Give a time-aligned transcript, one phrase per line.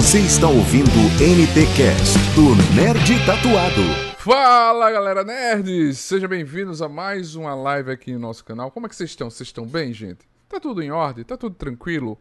[0.00, 3.82] Você está ouvindo o NT Cast do Nerd Tatuado.
[4.16, 5.98] Fala galera nerds!
[5.98, 8.70] Sejam bem-vindos a mais uma live aqui no nosso canal.
[8.70, 9.28] Como é que vocês estão?
[9.28, 10.26] Vocês estão bem, gente?
[10.48, 11.22] Tá tudo em ordem?
[11.22, 12.18] Tá tudo tranquilo?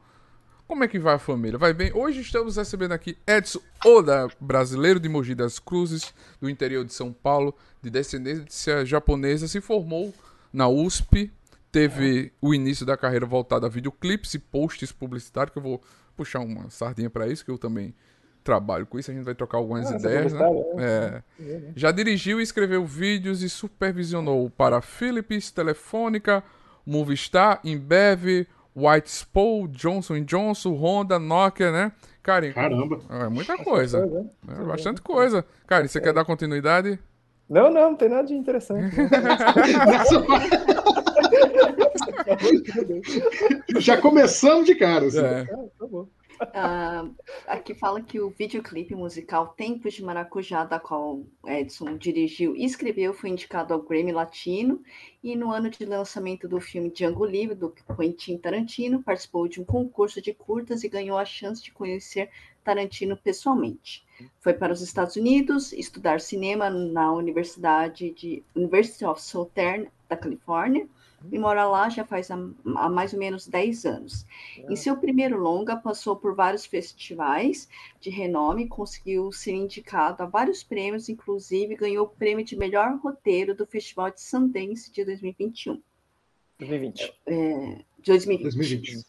[0.68, 1.58] Como é que vai a família?
[1.58, 1.90] Vai bem?
[1.94, 7.14] Hoje estamos recebendo aqui Edson Oda, brasileiro de Mogi das Cruzes, do interior de São
[7.14, 10.14] Paulo, de descendência japonesa, se formou
[10.52, 11.32] na USP,
[11.72, 15.82] teve o início da carreira voltada a videoclipes e posts publicitários, que eu vou
[16.20, 17.96] puxar uma sardinha para isso, que eu também
[18.44, 20.46] trabalho com isso, a gente vai trocar algumas Ah, ideias, né?
[20.46, 21.12] publicitário, É.
[21.40, 21.74] né?
[21.78, 26.44] Já dirigiu e escreveu vídeos e supervisionou para Philips, Telefônica,
[26.86, 31.92] Movistar, Embev, White Spool, Johnson Johnson, Honda, Nokia, né?
[32.22, 33.00] Karen, Caramba.
[33.10, 34.02] é muita coisa.
[34.02, 34.30] Coisa, né?
[34.60, 35.46] É bastante coisa.
[35.66, 37.00] Karen, você quer dar continuidade?
[37.50, 38.94] Não, não, não tem nada de interessante.
[43.80, 45.08] Já começamos de cara.
[45.08, 45.20] Assim.
[45.20, 45.42] É.
[45.42, 46.08] Ah, tá bom.
[46.54, 47.06] Ah,
[47.48, 53.14] aqui fala que o videoclipe musical Tempos de Maracujá, da qual Edson dirigiu e escreveu,
[53.14, 54.82] foi indicado ao Grammy Latino.
[55.22, 59.66] E no ano de lançamento do filme Django Livre, do Quentin Tarantino, participou de um
[59.66, 62.30] concurso de curtas e ganhou a chance de conhecer
[62.64, 64.06] Tarantino pessoalmente.
[64.40, 70.88] Foi para os Estados Unidos estudar cinema na Universidade de University of Southern da Califórnia
[71.32, 72.36] e mora lá já faz há,
[72.76, 74.26] há mais ou menos 10 anos.
[74.70, 77.68] Em seu primeiro longa, passou por vários festivais
[78.00, 83.56] de renome, conseguiu ser indicado a vários prêmios, inclusive ganhou o prêmio de melhor roteiro
[83.56, 85.82] do Festival de Sundance de 2021.
[86.60, 87.14] 2020.
[87.26, 88.44] É, de 2020.
[88.44, 89.09] 2020.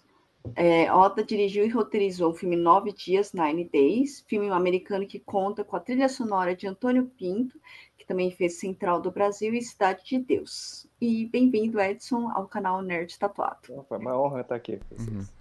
[0.55, 5.63] É, Oda dirigiu e roteirizou o filme Nove Dias, Nine Days, filme americano que conta
[5.63, 7.61] com a trilha sonora de Antônio Pinto,
[7.97, 10.87] que também fez Central do Brasil e Cidade de Deus.
[11.01, 13.59] E bem-vindo, Edson, ao canal Nerd Tatuado.
[13.65, 14.79] Então, Foi uma honra estar aqui.
[14.79, 15.33] com vocês.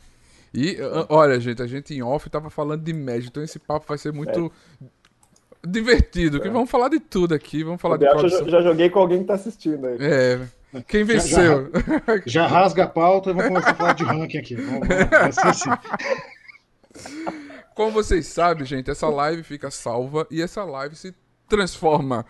[0.53, 3.85] E, ah, olha, gente, a gente em off tava falando de média, então esse papo
[3.87, 4.51] vai ser muito
[5.65, 6.41] divertido.
[6.41, 8.49] Que vamos falar de tudo aqui, vamos falar de Eu já, produção.
[8.49, 9.97] já joguei com alguém que tá assistindo aí.
[9.99, 10.58] É.
[10.87, 11.71] Quem venceu?
[12.25, 14.55] Já rasga a pauta e vamos começar a falar de ranking aqui.
[14.55, 15.69] Vamos, vamos, assim.
[17.73, 21.13] Como vocês sabem, gente, essa live fica salva e essa live se
[21.47, 22.25] transforma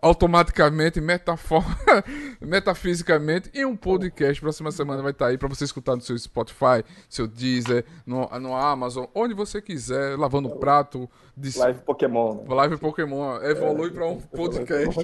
[0.00, 1.74] automaticamente, metaforma,
[2.38, 4.40] metafisicamente em um podcast.
[4.40, 8.54] Próxima semana vai estar aí para você escutar no seu Spotify, seu Deezer, no, no
[8.54, 12.54] Amazon, onde você quiser, lavando o prato, de Live Pokémon, né?
[12.54, 15.00] live Pokémon evolui para um podcast.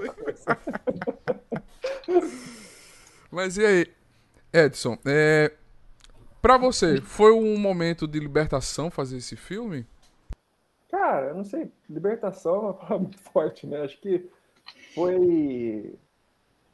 [3.30, 3.86] Mas e aí,
[4.52, 5.52] Edson, é,
[6.42, 9.86] para você, foi um momento de libertação fazer esse filme?
[10.90, 13.82] Cara, eu não sei, libertação é uma palavra muito forte, né?
[13.82, 14.28] Acho que
[14.94, 15.94] foi.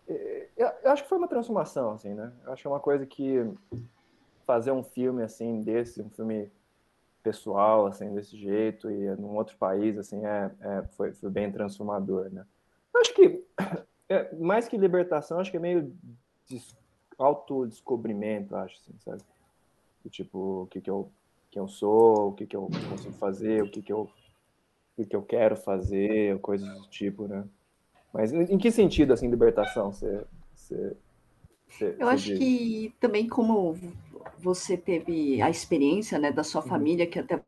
[0.08, 2.32] é, Eu acho que foi uma transformação, assim, né?
[2.44, 3.44] Eu acho que é uma coisa que
[4.46, 6.50] fazer um filme assim desse, um filme
[7.22, 12.30] pessoal, assim, desse jeito, e num outro país, assim, é, é- foi, foi bem transformador,
[12.30, 12.46] né?
[12.94, 13.44] Eu acho que,
[14.08, 15.92] é, mais que libertação, acho que é meio
[16.48, 16.76] des-
[17.18, 19.22] autodescobrimento, acho, assim, sabe?
[20.04, 21.12] Do tipo, o que que eu,
[21.50, 24.12] quem eu sou, o que que eu consigo fazer, o que que eu, o
[24.96, 27.48] que que eu quero fazer, coisas do tipo, né?
[28.12, 30.26] Mas em que sentido, assim, libertação você...
[30.54, 30.96] você,
[31.68, 32.34] você- Eu acho diz?
[32.34, 33.74] que também como
[34.38, 36.70] você teve a experiência, né, da sua Uhum.
[36.70, 37.42] família, que até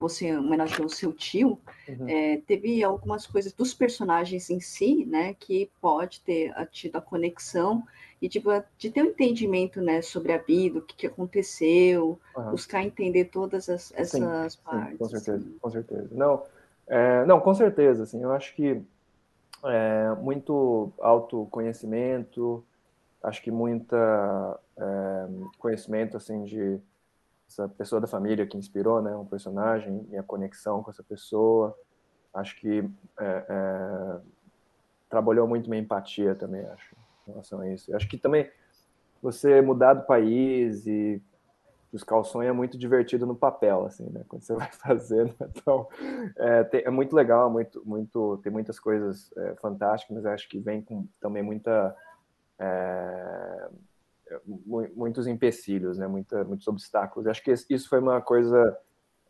[0.00, 2.08] você homenageou o seu tio, Uhum.
[2.08, 7.00] é, teve algumas coisas dos personagens em si, né, que pode ter ah, tido a
[7.00, 7.82] conexão
[8.20, 12.50] e tipo, de ter um entendimento, né, sobre a vida, o que, que aconteceu, Aham.
[12.52, 14.98] buscar entender todas as- essas Sim, partes.
[14.98, 15.58] com certeza, assim.
[15.60, 16.08] com certeza.
[16.12, 16.42] Não,
[16.86, 18.80] é, não, com certeza, assim, eu acho que
[19.64, 22.64] é, muito autoconhecimento,
[23.22, 25.28] acho que muita é,
[25.58, 26.78] conhecimento, assim, de
[27.48, 31.76] essa pessoa da família que inspirou, né, um personagem e a conexão com essa pessoa,
[32.34, 32.80] acho que
[33.20, 34.20] é, é,
[35.08, 36.94] trabalhou muito minha empatia também, acho,
[37.26, 37.90] em relação a isso.
[37.90, 38.50] Eu acho que também
[39.22, 41.22] você mudar do país e
[41.92, 44.24] buscar o sonho é muito divertido no papel, assim, né?
[44.28, 45.88] Quando você vai fazendo, então
[46.36, 50.58] é, tem- é muito legal, muito, muito, tem muitas coisas é, fantásticas, mas acho que
[50.58, 51.96] vem com também muita
[52.58, 53.68] é,
[54.46, 56.06] muitos empecilhos, né?
[56.06, 57.26] Muita, muitos obstáculos.
[57.26, 58.76] Acho que isso foi uma coisa,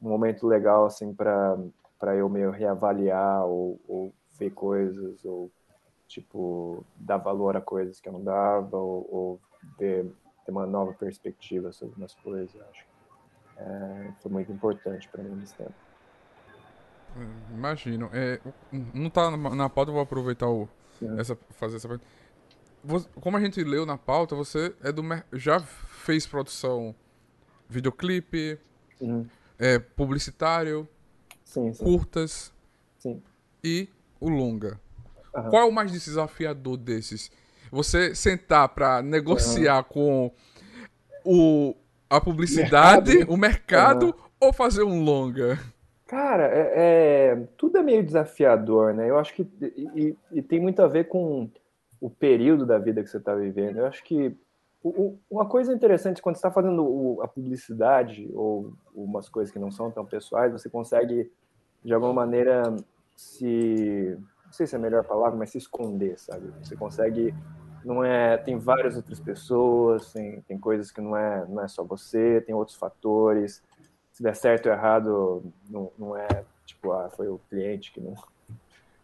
[0.03, 1.57] um momento legal, assim, para
[1.99, 5.51] para eu meio reavaliar ou, ou ver coisas ou
[6.07, 9.41] tipo dar valor a coisas que eu não dava ou, ou
[9.77, 10.07] ver
[10.49, 12.87] ter uma nova perspectiva sobre umas coisas, acho.
[13.59, 15.75] É, foi muito importante para mim nesse tempo.
[17.51, 18.09] Imagino.
[18.15, 18.41] É,
[18.95, 20.67] não tá na pauta, eu vou aproveitar o,
[21.19, 22.09] essa, fazer essa pergunta.
[23.21, 25.03] Como a gente leu na pauta, você é do
[25.33, 26.95] já fez produção
[27.69, 28.59] videoclipe,
[29.01, 29.27] Uhum.
[29.59, 30.89] é, publicitário,
[31.45, 31.85] Sim, sim.
[31.85, 32.53] curtas
[32.99, 33.23] sim.
[33.63, 33.89] e
[34.21, 34.81] o longa.
[35.35, 35.51] Aham.
[35.51, 37.31] Qual é o mais desafiador desses?
[37.71, 40.33] Você sentar para negociar com
[41.25, 41.75] o,
[42.09, 44.15] a publicidade, Mercado, o mercado, Aham.
[44.41, 45.59] ou fazer um longa?
[46.07, 46.73] Cara, é,
[47.33, 49.11] é- tudo é meio desafiador, né?
[49.11, 51.51] Eu acho que e- e tem muito a ver com
[52.01, 53.79] o período da vida que você está vivendo.
[53.79, 54.37] Eu acho que
[54.83, 59.59] o- uma coisa interessante quando você está fazendo o- a publicidade ou umas coisas que
[59.59, 61.31] não são tão pessoais, você consegue
[61.85, 62.63] de alguma maneira
[63.17, 64.17] se
[64.47, 66.53] não sei se é a melhor palavra, mas se esconder, sabe?
[66.63, 67.35] Você consegue
[67.85, 71.83] não é tem várias outras pessoas, tem, tem coisas que não é não é só
[71.85, 73.63] você, tem outros fatores
[74.13, 76.27] se der certo ou errado, não, não é
[76.67, 78.15] tipo, ah, foi o cliente que não,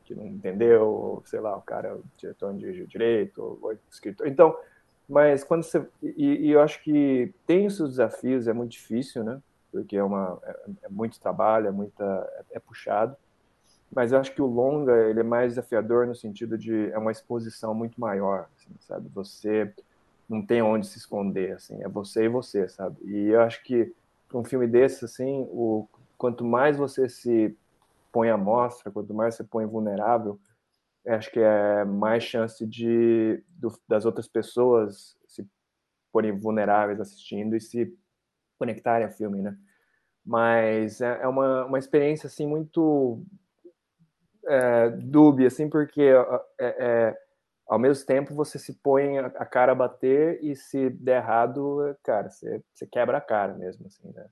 [0.05, 4.27] que não entendeu, sei lá, o cara, o diretor dirigiu direito, o escritor.
[4.27, 4.57] Então,
[5.09, 5.87] mas quando você.
[6.03, 9.41] E, e eu acho que tem os seus desafios, é muito difícil, né?
[9.71, 12.05] Porque é, uma, é, é muito trabalho, é, muita,
[12.51, 13.17] é, é puxado.
[13.95, 17.13] Mas eu acho que o longa ele é mais desafiador no sentido de é uma
[17.13, 19.09] exposição muito maior, assim, sabe?
[19.15, 19.73] Você
[20.29, 22.97] não tem onde se esconder, assim, é você e você, sabe?
[23.05, 23.93] E eu acho que
[24.33, 25.87] um filme desse, assim, o,
[26.19, 27.57] quanto mais você se
[28.15, 30.41] põe à mostra, quanto mais você põe vulnerável,
[31.05, 35.45] eu acho que é mais chance de do- das outras pessoas se
[36.13, 37.93] porem vulneráveis assistindo e se
[38.59, 39.59] conectarem ao filme, né?
[40.25, 43.21] Mas é, é uma, uma experiência assim muito
[44.47, 46.03] é, dúbia, assim, porque
[46.59, 46.67] é,
[47.11, 47.19] é,
[47.67, 51.97] ao mesmo tempo você se põe a, a cara a bater e se der errado,
[52.03, 54.27] cara, você, você quebra a cara mesmo, assim, né?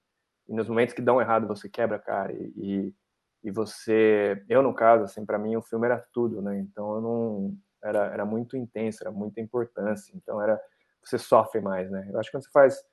[0.48, 2.94] E nos momentos que dão errado, você quebra a cara e, e,
[3.42, 4.44] e você...
[4.48, 6.58] Eu, no caso, assim, para mim o filme era tudo, né?
[6.58, 7.56] Então eu não...
[7.82, 10.60] Era, era muito intenso, era muita importância, então era...
[11.04, 12.08] Você sofre mais, né?
[12.12, 12.84] Eu acho que quando você faz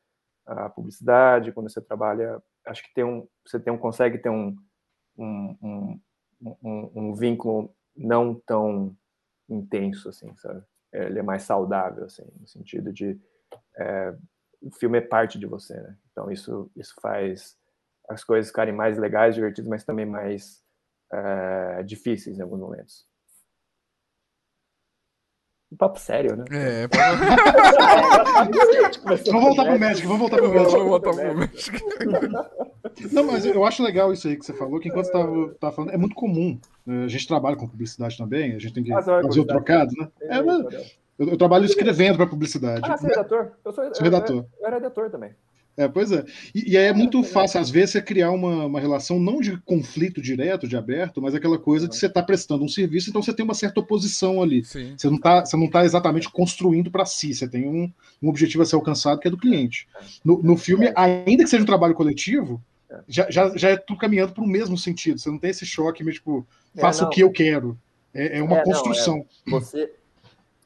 [0.46, 4.56] a publicidade, quando você trabalha, acho que tem um, você tem um, consegue ter um,
[5.16, 6.00] um, um,
[6.64, 8.96] um, um vínculo não tão
[9.48, 10.64] intenso, assim, sabe?
[10.92, 13.20] Ele é mais saudável, assim, no sentido de
[13.78, 14.16] é,
[14.62, 15.96] o filme é parte de você, né?
[16.12, 17.58] Então isso isso faz
[18.10, 20.62] as coisas ficarem mais legais, divertidas, mas também mais
[21.14, 23.08] é, difíceis em alguns momentos.
[25.72, 26.46] Um papo sério, né?
[26.52, 26.88] É,
[29.32, 30.78] Vamos voltar pro Magic, vamos voltar pro Magic.
[30.80, 31.50] vou botar pro.
[33.12, 35.76] Não, mas eu acho legal isso aí que você falou, que enquanto você estava tava
[35.76, 36.60] falando, é muito comum.
[36.86, 37.04] né?
[37.04, 40.08] A gente trabalha com publicidade também, a gente tem que Ah, fazer o trocado, né?
[40.22, 40.60] É, mas
[41.20, 42.82] eu, eu trabalho escrevendo para publicidade.
[42.84, 43.52] Ah, você é redator?
[43.64, 44.38] Eu sou, Sou redator.
[44.38, 45.36] Eu, eu era redator também.
[45.80, 46.26] É, pois é.
[46.54, 49.56] E, e aí é muito fácil, às vezes, você criar uma, uma relação não de
[49.62, 53.34] conflito direto, de aberto, mas aquela coisa de você estar prestando um serviço, então você
[53.34, 54.66] tem uma certa oposição ali.
[54.66, 54.94] Sim.
[54.98, 57.90] Você não está você não tá exatamente construindo para si, você tem um,
[58.22, 59.88] um objetivo a ser alcançado que é do cliente.
[60.22, 62.62] No, no filme, ainda que seja um trabalho coletivo,
[63.08, 65.18] já, já, já é tudo caminhando para o mesmo sentido.
[65.18, 66.46] Você não tem esse choque, meio tipo,
[66.76, 67.08] É, faça não.
[67.08, 67.80] o que eu quero.
[68.14, 69.26] É, é uma É, não, construção.
[69.48, 69.94] Você,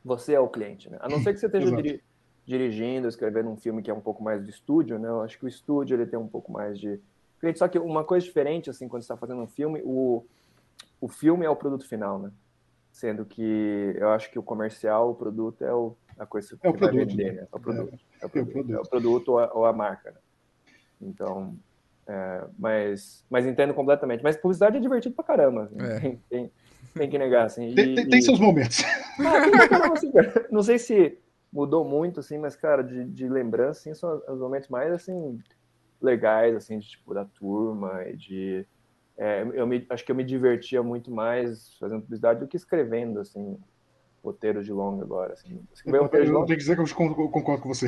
[0.03, 0.97] você é o cliente, né?
[1.01, 2.01] A não ser que você esteja diri-
[2.45, 5.07] dirigindo, escrevendo um filme que é um pouco mais de estúdio, né?
[5.07, 6.99] Eu acho que o estúdio ele tem um pouco mais de.
[7.55, 10.23] Só que uma coisa diferente, assim, quando você está fazendo um filme, o,
[11.01, 12.31] o filme é o produto final, né?
[12.91, 16.69] Sendo que eu acho que o comercial, o produto é o, a coisa que É
[16.69, 17.41] o vai produto, vender, né?
[17.41, 17.47] né?
[17.51, 17.93] É o produto.
[18.21, 18.73] É, o é o produto, produto.
[18.75, 20.17] é o produto ou, a, ou a marca, né?
[21.01, 21.53] Então,
[22.07, 24.23] é, mas, mas entendo completamente.
[24.23, 25.63] Mas publicidade é divertido pra caramba.
[25.63, 25.81] assim.
[25.81, 25.99] É.
[25.99, 26.51] Tem, tem,
[26.93, 27.73] tem que negar, assim.
[27.73, 28.83] Tem, E- tem- tem e- seus momentos.
[29.19, 30.47] ah.
[30.51, 31.17] Não sei se
[31.53, 35.39] mudou muito, assim, mas, cara, de, de lembrança, assim, são os momentos mais, assim,
[36.01, 38.65] legais, assim, de, tipo, da turma e de...
[39.17, 43.19] é, eu me, acho que eu me divertia muito mais fazendo publicidade do que escrevendo,
[43.19, 43.57] assim,
[44.23, 45.61] roteiros de longa agora, assim.
[45.73, 46.47] Escrever Eu, eu longa...
[46.47, 47.87] tenho que dizer que eu con- concordo com você.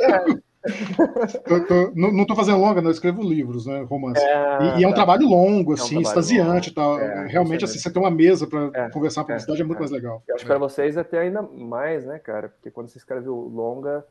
[0.00, 0.24] É,
[1.46, 3.82] Eu tô- não, tô fazendo longa, não, eu escrevo livros, né?
[3.82, 4.28] Romance.
[4.58, 4.94] E, e é um tá.
[4.94, 6.98] trabalho longo, um assim, extasiante e tal.
[7.00, 9.80] É, Realmente, é assim, você ter uma mesa para É, conversar publicidade é, muito é.
[9.80, 10.24] mais legal.
[10.28, 12.48] Eu acho que para vocês até ainda mais, né, cara?
[12.48, 14.06] Porque quando você escreve o longa,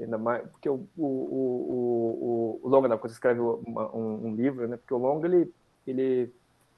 [0.00, 0.48] ainda mais.
[0.50, 4.68] Porque o, o, o, o, o longa, não, quando você escreve uma- um, um livro,
[4.68, 4.76] né?
[4.78, 5.54] Porque o longa, ele,
[5.86, 6.34] ele,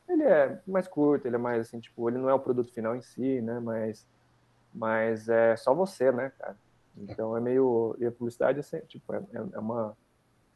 [0.08, 2.96] ele é mais curto, ele é mais assim, tipo, ele não é o produto final
[2.96, 3.60] em si, né?
[3.60, 4.06] Mas,
[4.72, 6.58] mas é só você, né, cara?
[7.08, 7.96] Então é meio.
[7.98, 9.96] E a publicidade é, sempre, tipo, é, é uma,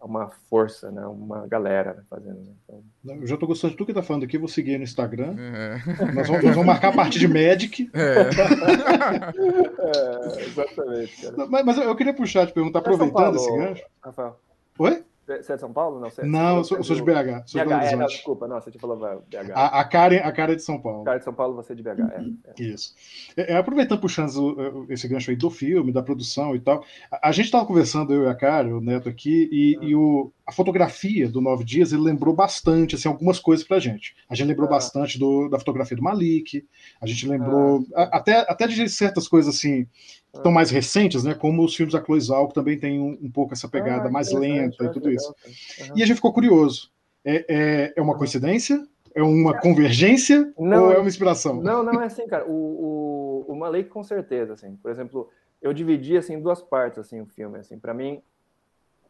[0.01, 1.07] é uma força, né?
[1.07, 2.41] Uma galera né, fazendo.
[2.41, 2.53] Né?
[2.65, 2.83] Então,
[3.17, 5.37] Eu já tô gostando de tudo que tá falando aqui, vou seguir no Instagram.
[5.39, 5.77] É.
[6.13, 7.91] Nós vamos, nós vamos marcar a parte de Magic.
[7.95, 8.23] É.
[9.83, 11.47] é, exatamente, cara.
[11.49, 13.85] Mas, mas eu queria puxar, te perguntar, é aproveitando Paulo, esse gancho.
[14.03, 14.41] Rafael.
[14.79, 15.05] Oi?
[15.27, 16.01] Você é de São Paulo?
[16.01, 18.07] Não, você, Não, eu sou, eu sou de BH, sou de BH, Belo é, não,
[18.07, 19.53] desculpa, não, você te falou BH.
[19.55, 21.05] A, a, cara, a cara é de São Paulo.
[21.05, 21.89] Cara de São Paulo, você é de BH.
[21.89, 22.63] É, é.
[22.63, 22.95] Isso.
[23.37, 27.33] É, é, aproveitando, puxando esse gancho aí do filme, da produção e tal, a, a
[27.33, 31.29] gente estava conversando, eu e a Cara, o Neto aqui, e, e o, a fotografia
[31.29, 34.15] do Nove Dias ele lembrou bastante assim, algumas coisas pra gente.
[34.29, 34.73] A gente lembrou ah.
[34.73, 36.67] bastante do, da fotografia do Malik,
[37.01, 38.03] a gente lembrou ah.
[38.03, 39.85] a, até, até de certas coisas assim
[40.33, 41.35] que estão mais recentes, né?
[41.35, 44.11] Como os filmes da Chloe Zhao, que também tem um, um pouco essa pegada ah,
[44.11, 45.35] mais lenta e tudo isso.
[45.81, 45.97] Uhum.
[45.97, 46.91] E a gente ficou curioso.
[47.25, 48.83] É, é, é uma coincidência?
[49.15, 51.63] É uma convergência não, ou é uma inspiração?
[51.63, 52.47] Não, não é assim, cara.
[52.49, 54.75] O, o, o Malik, com certeza, assim.
[54.77, 55.29] Por exemplo,
[55.61, 57.79] eu dividi assim em duas partes assim o filme, assim.
[57.79, 58.23] Para mim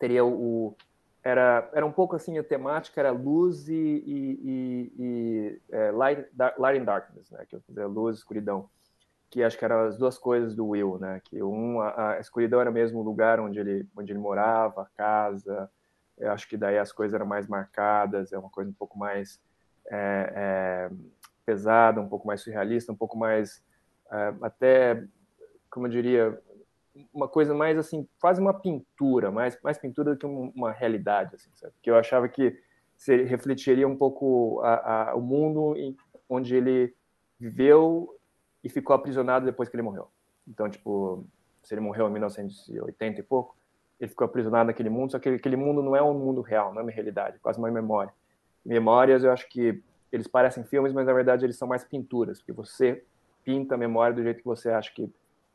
[0.01, 0.75] teria o,
[1.25, 6.27] era, era um pouco assim a temática era luz e, e, e, é, light,
[6.59, 7.45] light and darkness, né?
[7.49, 8.69] Que eu fizer luz escuridão,
[9.31, 11.21] que acho que eram as duas coisas do Will, né?
[11.25, 14.87] Que um a, a escuridão era mesmo o lugar onde ele onde ele morava, a
[14.97, 15.71] casa.
[16.19, 19.41] Eu acho que daí as coisas eram mais marcadas, é uma coisa um pouco mais
[19.91, 20.91] é, é,
[21.47, 23.63] pesada, um pouco mais surrealista, um pouco mais
[24.11, 25.05] é, até
[25.71, 26.39] como eu diria
[27.13, 31.51] uma coisa mais assim, quase uma pintura, mais, mais pintura do que uma realidade, assim,
[31.55, 31.73] sabe?
[31.83, 32.59] Que eu achava que
[32.97, 35.97] se refletiria um pouco a, a, o mundo em,
[36.29, 36.95] onde ele
[37.39, 38.17] viveu
[38.63, 40.09] e ficou aprisionado depois que ele morreu.
[40.47, 41.27] Então, tipo,
[41.63, 43.57] se ele morreu em 1980 e pouco,
[43.99, 46.81] ele ficou aprisionado naquele mundo, só que aquele mundo não é um mundo real, não
[46.81, 48.13] é uma realidade, é quase uma memória.
[48.65, 52.53] Memórias, eu acho que eles parecem filmes, mas na verdade eles são mais pinturas, porque
[52.53, 53.03] você
[53.45, 55.13] pinta a memória do jeito que você acha que,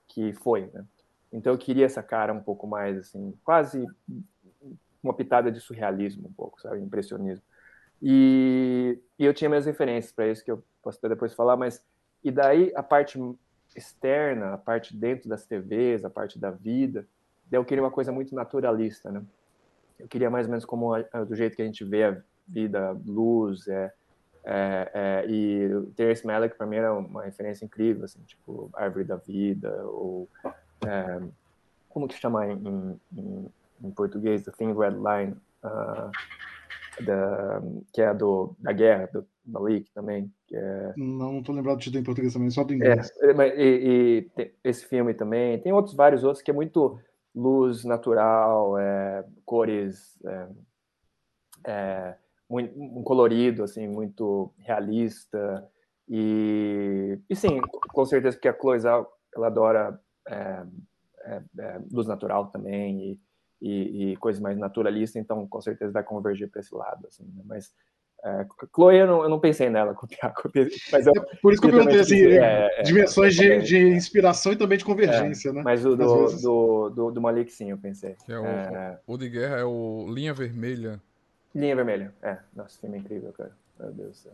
[0.08, 0.84] que foi, né?
[1.32, 3.86] Então eu queria essa cara um pouco mais assim, quase
[5.04, 7.44] uma pitada de surrealismo um pouco, sabe, impressionismo.
[8.02, 11.84] E, e eu tinha minhas referências para isso que eu posso até depois falar, mas
[12.24, 13.20] e daí a parte
[13.76, 17.08] externa, a parte dentro das TVs, a parte da vida,
[17.52, 19.24] eu queria uma coisa muito naturalista, né?
[20.00, 22.92] Eu queria mais ou menos como a, do jeito que a gente vê a vida,
[23.06, 23.94] luz, é,
[24.44, 29.16] é, é, e Terence Malick para mim era uma referência incrível, assim, tipo Árvore da
[29.16, 30.30] Vida ou
[30.86, 31.22] é,
[31.90, 33.52] como que chama em, em,
[33.84, 36.12] em, português, The Thin Red Line, uh,
[37.04, 37.62] da,
[37.94, 40.32] que é do, da guerra, do Malik também.
[40.52, 40.94] É...
[40.98, 43.12] Não estou lembrado do título em português também, só do inglês.
[43.22, 47.00] É, e, e esse filme também, tem outros, vários outros, que é muito
[47.34, 50.48] luz natural, é, cores, é,
[51.66, 52.16] é,
[52.50, 55.68] muito, um colorido, assim, muito realista,
[56.10, 58.80] e, e sim, com certeza que a Chloe
[59.36, 60.64] ela adora é,
[61.22, 63.20] é, é, luz natural também e,
[63.62, 67.42] e, e coisas mais naturalistas, então com certeza vai convergir para esse lado, assim, né?
[67.46, 67.74] mas
[68.24, 70.34] é, Chloe, eu não, eu não, pensei nela copiar,
[70.92, 74.52] mas eu, é por isso que eu perguntei assim, é, é, dimensões de, de, inspiração
[74.52, 75.62] e também de convergência, né?
[75.64, 78.16] Mas o do, do, do, do, Malik, sim, eu pensei.
[78.28, 81.00] É o, o de guerra é o Linha Vermelha.
[81.54, 82.38] Linha Vermelha, é.
[82.56, 83.52] Nossa, filme incrível, cara.
[83.80, 84.34] Meu Deus do céu.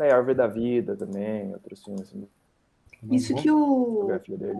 [0.00, 2.26] É, Árvore da Vida também, outros filmes assim,
[3.10, 4.08] isso que o,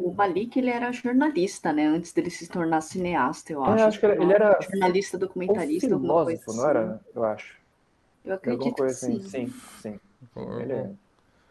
[0.05, 1.87] o Malik ele era jornalista, né?
[1.87, 3.83] Antes dele se tornar cineasta, eu acho.
[3.83, 6.57] É, acho que ele era jornalista, documentarista, alguma coisa assim.
[6.57, 7.01] não era?
[7.15, 7.57] Eu acho.
[8.25, 9.21] Eu acredito que assim.
[9.21, 9.29] sim.
[9.29, 10.01] Sim, sim.
[10.61, 10.91] Ele é,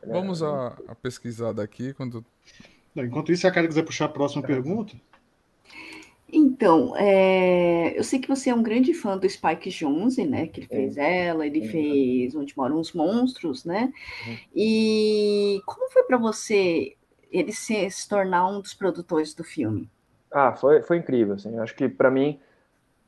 [0.04, 2.26] ele Vamos a, a, pesquisar daqui quando.
[2.96, 4.48] Enquanto isso, se a cara quiser puxar a próxima é.
[4.48, 4.94] pergunta.
[6.32, 10.48] Então, é, eu sei que você é um grande fã do Spike Jonze, né?
[10.48, 11.28] Que ele fez é.
[11.28, 11.68] ela, ele é.
[11.68, 13.92] fez Onde Moram os Monstros, né?
[14.26, 14.38] Uhum.
[14.56, 16.96] E como foi para você
[17.32, 19.90] ele se, se, tornar um dos produtores do filme?
[20.32, 21.58] Ah, foi, foi incrível, assim.
[21.60, 22.40] Acho que para mim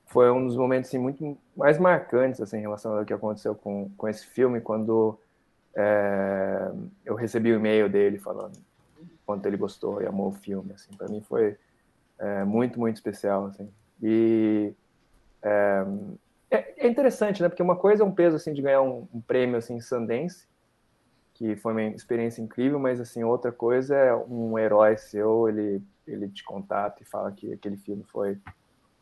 [0.05, 3.89] foi um dos momentos assim, muito mais marcantes assim, em relação ao que aconteceu com,
[3.97, 5.17] com esse filme, quando
[5.75, 6.71] é,
[7.05, 8.57] eu recebi o um e-mail dele falando
[9.25, 10.73] quanto ele gostou e amou o filme.
[10.73, 11.57] Assim, para mim foi
[12.23, 13.69] é, muito, muito especial, assim.
[14.01, 14.73] E
[15.41, 15.85] é,
[16.49, 17.49] é, interessante, né?
[17.49, 20.47] Porque uma coisa é um peso, assim, de ganhar um, um, prêmio, assim, Sundance,
[21.33, 26.29] que foi uma experiência incrível, mas, assim, outra coisa é um herói seu, ele, ele
[26.29, 28.39] te contata e fala que aquele filme foi,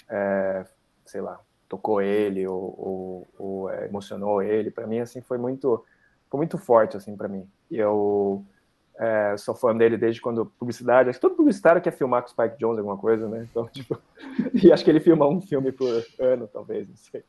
[0.09, 0.65] é,
[1.05, 4.71] sei lá, tocou ele ou, ou, ou é, emocionou ele.
[4.71, 5.85] Para mim, assim, foi muito,
[6.27, 7.47] foi muito forte, assim, para mim.
[7.69, 8.43] Eu
[8.99, 11.09] é, sou fã dele desde quando publicidade.
[11.09, 13.47] Acho que todo publicitário quer filmar com Spike Jones alguma coisa, né?
[13.49, 13.97] Então, tipo,
[14.53, 17.23] e acho que ele filma um filme por ano, talvez, não sei.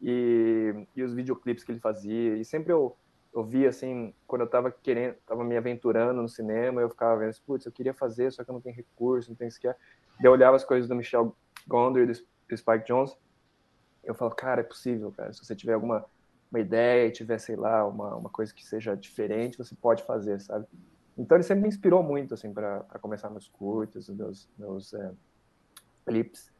[0.00, 2.36] E, e os videoclipes que ele fazia.
[2.36, 2.96] E sempre eu,
[3.34, 7.66] eu assim, quando eu tava querendo, tava me aventurando no cinema, eu ficava vendo, putz,
[7.66, 9.76] eu queria fazer, só que eu não tenho recurso, não tenho sequer.
[10.16, 11.34] Daí eu olhava as coisas do Michel
[11.66, 13.16] Gondry e do Spike Jones.
[14.04, 15.32] Eu falo, cara, é possível, cara.
[15.32, 16.04] Se você tiver alguma
[16.50, 20.40] uma ideia e tiver, sei lá, uma, uma coisa que seja diferente, você pode fazer,
[20.40, 20.66] sabe?
[21.18, 25.10] Então ele sempre me inspirou muito assim para começar meus curtos, meus meus é,
[26.06, 26.52] clips.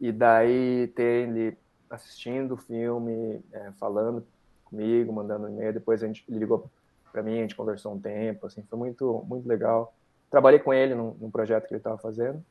[0.00, 1.58] E daí ter ele
[1.90, 4.24] assistindo o filme, é, falando
[4.64, 6.70] comigo, mandando e-mail, depois a gente ele ligou
[7.12, 9.92] para mim, a gente conversou um tempo, assim, foi muito muito legal.
[10.30, 12.44] Trabalhei com ele num, num projeto que ele estava fazendo.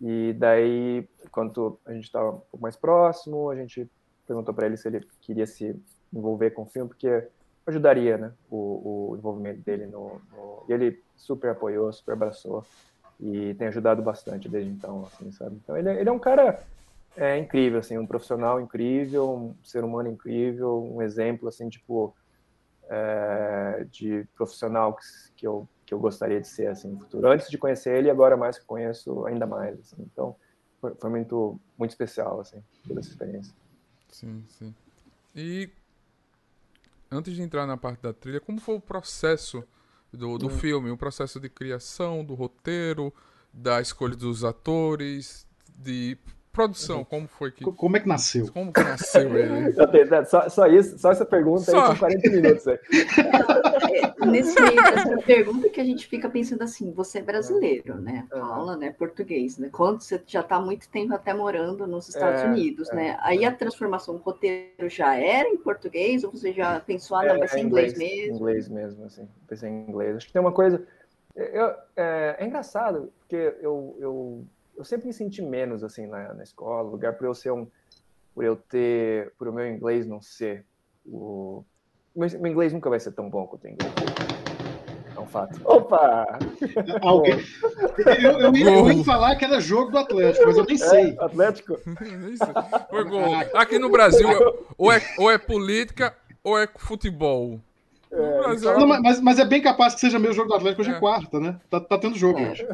[0.00, 3.90] E daí, quando a gente estava um pouco mais próximo, a gente
[4.26, 5.74] perguntou para ele se ele queria se
[6.12, 7.28] envolver com o filme, porque
[7.68, 12.64] ajudaria, né, o, o envolvimento dele no, no, ele super apoiou, super abraçou
[13.20, 15.56] e tem ajudado bastante desde então, assim, sabe?
[15.62, 16.62] Então ele, ele é um cara
[17.16, 22.14] é, incrível, assim, um profissional incrível, um ser humano incrível, um exemplo, assim, tipo,
[22.88, 25.02] é, de profissional que,
[25.36, 27.28] que, eu, que eu gostaria de ser, assim, no futuro.
[27.28, 29.96] Antes de conhecer ele, agora mais que conheço, ainda mais, assim.
[30.12, 30.36] Então,
[30.80, 33.52] foi, foi muito, muito especial, assim, toda essa experiência.
[34.08, 34.74] Sim, sim.
[35.34, 35.70] E
[37.10, 39.64] antes de entrar na parte da trilha, como foi o processo
[40.12, 40.50] do, do hum.
[40.50, 40.90] filme?
[40.90, 43.12] O processo de criação, do roteiro,
[43.52, 45.46] da escolha dos atores,
[45.76, 46.16] de
[46.52, 47.64] produção, como foi que.
[47.64, 48.50] Como é que nasceu?
[48.52, 49.72] Como que nasceu ele?
[50.26, 51.80] só, só, isso, só essa pergunta só.
[51.80, 52.78] aí tem 40 minutos aí.
[54.26, 58.26] Nesse meio dessa pergunta que a gente fica pensando assim, você é brasileiro, né?
[58.30, 59.68] Fala, né, português, né?
[59.70, 63.18] Quando você já está há muito tempo até morando nos Estados é, Unidos, é, né?
[63.20, 67.34] Aí a transformação do roteiro já era em português ou você já pensou, ah, não,
[67.36, 68.36] é, vai ser em inglês, inglês mesmo?
[68.36, 69.28] Inglês mesmo, assim.
[69.46, 70.16] Pensei em inglês.
[70.16, 70.84] Acho que tem uma coisa...
[71.36, 74.44] Eu, é, é engraçado, porque eu, eu
[74.78, 77.66] eu sempre me senti menos assim na, na escola, lugar por eu ser um,
[78.32, 80.64] por eu ter, por o meu inglês não ser
[81.04, 81.64] o,
[82.14, 83.92] meu, meu inglês nunca vai ser tão bom quanto o inglês.
[85.16, 85.60] É um fato.
[85.64, 86.38] Opa!
[87.02, 87.40] Alguém...
[88.22, 91.16] Eu, eu, ia, eu, ia, falar que era jogo do Atlético, mas eu nem sei.
[91.18, 91.78] É, Atlético?
[92.88, 93.34] Foi gol.
[93.54, 94.28] Aqui no Brasil,
[94.76, 97.60] ou é, ou é política ou é futebol.
[98.10, 98.78] É, Brasil...
[98.78, 101.00] Não, mas, mas é bem capaz que seja meu jogo do Atlético hoje é, é
[101.00, 101.60] quarta, né?
[101.68, 102.50] Tá, tá tendo jogo é.
[102.50, 102.68] hoje.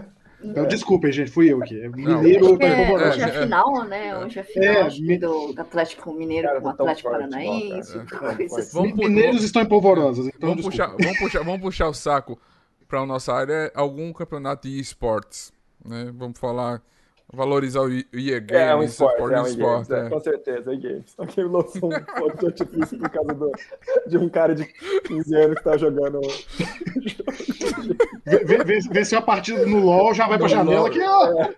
[0.45, 1.89] Então, desculpem, gente, fui eu aqui.
[1.89, 4.19] Mineiro tá é, Hoje é final, né?
[4.19, 7.99] Hoje é final é, do Atlético Mineiro com o Atlético Paranaense.
[8.59, 8.93] Assim.
[8.93, 10.27] Mineiros estão em polvorosas.
[10.27, 12.39] Então vamos, puxar, vamos, puxar, vamos puxar o saco
[12.87, 15.53] para a nossa área algum campeonato de esportes.
[15.85, 16.13] Né?
[16.15, 16.83] Vamos falar
[17.35, 20.09] valorizar o EA Games, é, um esporte, é um esporte, é.
[20.09, 21.11] com certeza, é games.
[21.11, 23.53] Só que lançou um pouco de artifício por causa do,
[24.07, 26.21] de um cara de 15 anos que tá jogando.
[28.91, 31.43] Venceu a partida no LoL, já vai pra janela aqui, ó.
[31.43, 31.55] É.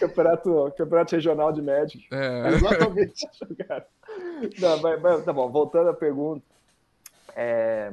[0.00, 2.06] Campeonato, campeonato regional de Magic.
[2.12, 2.48] É.
[2.54, 3.28] Exatamente.
[4.60, 6.44] Não, mas, mas, tá bom, voltando à pergunta.
[7.36, 7.92] É,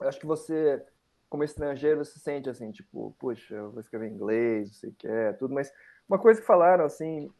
[0.00, 0.82] acho que você
[1.32, 4.92] como estrangeiro, se sente assim, tipo, puxa, eu vou escrever em inglês, não sei o
[4.92, 5.72] que é, tudo, mas
[6.08, 7.30] uma coisa que falaram, assim,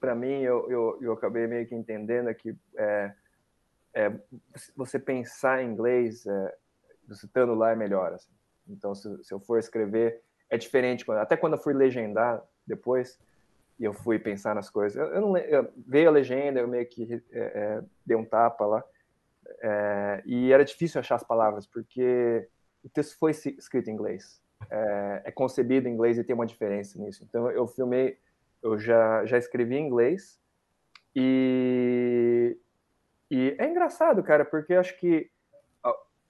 [0.00, 3.12] para mim, eu, eu, eu acabei meio que entendendo é que é,
[3.94, 4.12] é,
[4.76, 6.54] você pensar em inglês, é,
[7.06, 8.12] você estando lá, é melhor.
[8.14, 8.30] Assim.
[8.68, 11.04] Então, se, se, eu for escrever, é diferente.
[11.12, 13.18] Até quando eu fui legendar depois,
[13.78, 16.86] e eu fui pensar nas coisas, eu, eu não eu, veio a legenda, eu meio
[16.86, 18.84] que é, é, dei um tapa lá,
[19.60, 22.46] é, e era difícil achar as palavras, porque
[22.84, 26.98] o texto foi escrito em inglês é, é, concebido em inglês e tem uma diferença
[26.98, 27.24] nisso.
[27.24, 28.18] Então eu filmei,
[28.62, 30.40] eu já, já escrevi em inglês
[31.14, 32.56] e,
[33.30, 35.30] e é engraçado, cara, porque acho que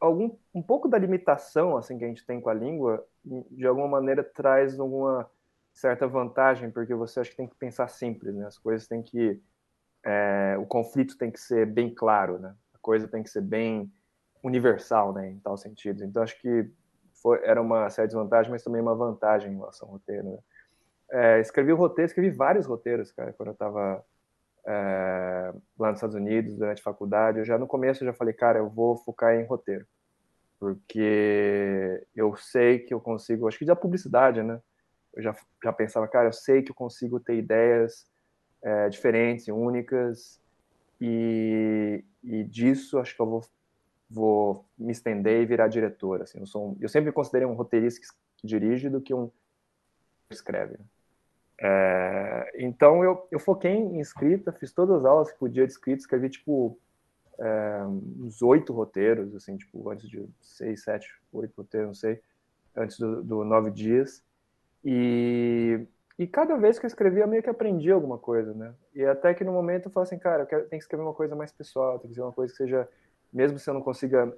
[0.01, 3.87] algum um pouco da limitação assim que a gente tem com a língua de alguma
[3.87, 5.31] maneira traz alguma
[5.73, 8.47] certa vantagem porque você acha que tem que pensar simples né?
[8.47, 9.41] As coisas têm que
[10.03, 12.55] é, o conflito tem que ser bem claro né?
[12.75, 13.93] A coisa tem que ser bem
[14.43, 15.31] universal né?
[15.31, 16.03] Em tal sentido.
[16.03, 16.71] Então acho que
[17.23, 20.25] foi, era uma certa desvantagem, mas também uma vantagem em relação ao roteiro.
[20.25, 20.39] Né?
[21.11, 24.05] É, escrevi o roteiro, escrevi vários roteiros, cara, quando eu estava
[24.67, 27.39] é, lá nos Estados Unidos, durante a faculdade.
[27.39, 29.87] Eu já no começo eu já falei, cara, eu vou focar em roteiro,
[30.59, 34.61] porque eu sei que eu consigo, acho que da publicidade, né?
[35.15, 38.07] Eu já, já pensava, cara, eu sei que eu consigo ter ideias
[38.63, 40.41] é, diferentes, únicas,
[41.01, 43.43] e, e disso acho que eu vou
[44.11, 46.23] vou me estender e virar diretor.
[46.23, 48.01] Assim, eu, sou um, eu sempre me considerei um roteirista
[48.37, 49.29] que dirige do que um
[50.29, 50.77] que escreve.
[51.63, 56.01] É, então eu, eu foquei em escrita, fiz todas as aulas que podia de escrita,
[56.01, 56.79] escrevi tipo
[57.39, 57.83] é,
[58.19, 62.21] uns oito roteiros, assim, tipo antes de seis, sete, oito roteiros, não sei,
[62.75, 64.23] antes do, do nove dias.
[64.83, 65.87] E,
[66.19, 68.75] e cada vez que eu escrevia, eu meio que aprendi alguma coisa, né?
[68.95, 71.15] E até que no momento eu falei assim, cara, eu quero, tenho que escrever uma
[71.15, 72.89] coisa mais pessoal, tem que ser uma coisa que seja
[73.33, 74.33] mesmo se eu não consiga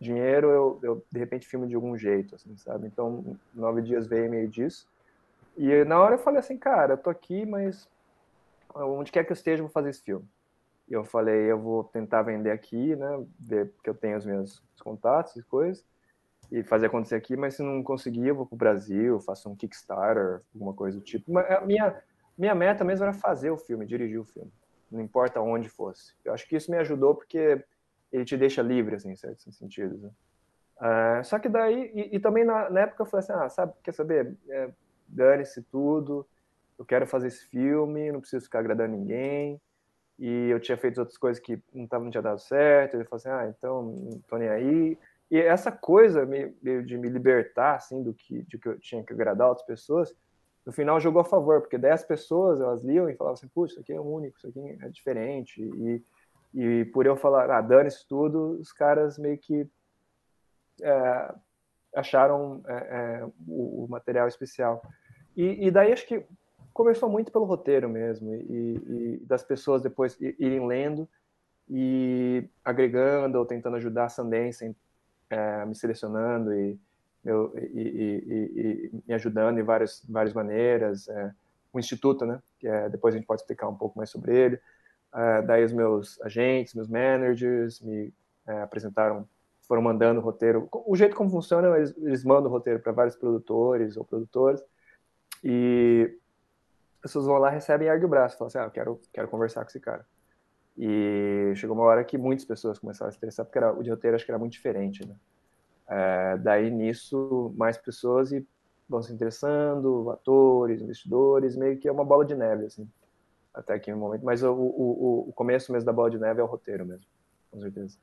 [0.00, 2.86] dinheiro, eu, eu de repente filmo de algum jeito, assim, sabe?
[2.86, 4.86] Então, nove dias veio meio disso.
[5.56, 7.88] E na hora eu falei assim, cara, eu tô aqui, mas
[8.74, 10.26] onde quer que eu esteja, eu vou fazer esse filme.
[10.88, 13.24] E eu falei, eu vou tentar vender aqui, né?
[13.38, 15.84] Ver que eu tenho os meus contatos e coisas,
[16.52, 20.42] e fazer acontecer aqui, mas se não conseguir, eu vou pro Brasil, faço um Kickstarter,
[20.54, 21.32] alguma coisa do tipo.
[21.32, 22.02] Mas a minha,
[22.36, 24.52] minha meta mesmo era fazer o filme, dirigir o filme.
[24.90, 26.12] Não importa onde fosse.
[26.24, 27.64] Eu acho que isso me ajudou porque
[28.14, 30.00] ele te deixa livre, assim, em certos sentidos.
[30.00, 30.10] Né?
[30.76, 33.72] Uh, só que daí, e, e também na, na, época eu falei assim, ah, sabe,
[33.82, 34.70] quer saber, é,
[35.08, 36.26] dane-se tudo,
[36.78, 39.60] eu quero fazer esse filme, não preciso ficar agradando ninguém,
[40.18, 42.94] e eu tinha feito outras coisas que não, tava, não tinha dado certo.
[42.94, 44.98] Ele falou assim: ah, então não tô nem aí.
[45.30, 49.12] E essa coisa meio de me libertar, assim, do que, de que eu tinha que
[49.12, 50.14] agradar outras pessoas,
[50.64, 53.80] no final jogou a favor, porque 10 pessoas elas liam e falavam assim: puxa, isso
[53.80, 55.60] aqui é único, isso aqui é diferente.
[55.62, 56.02] E,
[56.54, 59.66] e por eu falar, ah, dane isso tudo, os caras meio que
[60.80, 61.34] é,
[61.94, 64.82] acharam é, é, o, o, material especial.
[65.36, 66.24] E, e, daí acho que
[66.72, 71.08] começou muito pelo roteiro mesmo, e, e das pessoas depois irem lendo
[71.68, 74.76] e agregando ou tentando ajudar a Sundance,
[75.30, 76.78] é, me selecionando e,
[77.24, 81.08] meu, e, me ajudando em várias, várias maneiras.
[81.08, 81.32] É,
[81.72, 82.40] o Instituto, né?
[82.60, 84.60] Que é, depois a gente pode explicar um pouco mais sobre ele.
[85.14, 88.12] É, daí os meus agentes, meus managers me
[88.46, 89.28] é, apresentaram
[89.66, 90.68] foram mandando o roteiro.
[90.72, 94.62] O jeito como funciona, eles, eles mandam o roteiro para vários produtores ou produtoras
[95.42, 96.18] e
[96.96, 99.28] as pessoas vão lá, recebem e erguem o braço, falam assim, ah, eu quero, quero
[99.28, 100.06] conversar com esse cara.
[100.76, 103.90] E chegou uma hora que muitas pessoas começaram a se interessar, porque era, o de
[103.90, 105.14] roteiro acho que era muito diferente, né?
[105.86, 108.46] É, daí nisso, mais pessoas e
[108.88, 112.88] vão se interessando, atores, investidores, meio que é uma bola de neve, assim,
[113.54, 114.24] até aqui no momento.
[114.24, 117.06] Mas o, o, o começo mesmo da bola de neve é o roteiro mesmo,
[117.50, 117.96] com certeza.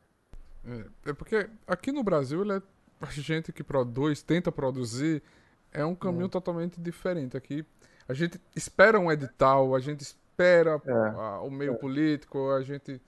[0.66, 2.62] É, é porque aqui no Brasil, ele é,
[3.02, 5.22] a gente que produz, tenta produzir,
[5.72, 6.30] é um caminho hum.
[6.30, 7.36] totalmente diferente.
[7.36, 7.66] Aqui
[8.08, 10.92] a gente espera um edital, a gente espera é.
[10.92, 11.78] a, o meio é.
[11.78, 13.02] político, a gente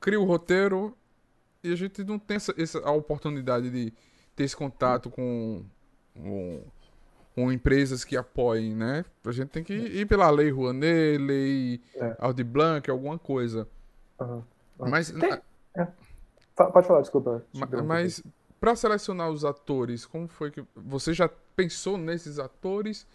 [0.00, 0.96] cria o roteiro
[1.62, 3.92] e a gente não tem essa, essa a oportunidade de
[4.34, 5.64] ter esse contato com,
[6.14, 6.62] com,
[7.36, 9.04] com, empresas que apoiem, né?
[9.24, 12.16] A gente tem que ir pela lei Rouanet, lei é.
[12.18, 13.68] Audi Blanc, alguma coisa.
[14.18, 14.42] Uhum.
[14.78, 14.90] Uhum.
[14.90, 15.10] Mas...
[15.10, 15.38] Tem...
[15.76, 15.86] É.
[16.56, 17.44] Pode falar, desculpa.
[17.52, 18.22] Mas, mas
[18.58, 20.64] para selecionar os atores, como foi que.
[20.74, 23.06] Você já pensou nesses atores?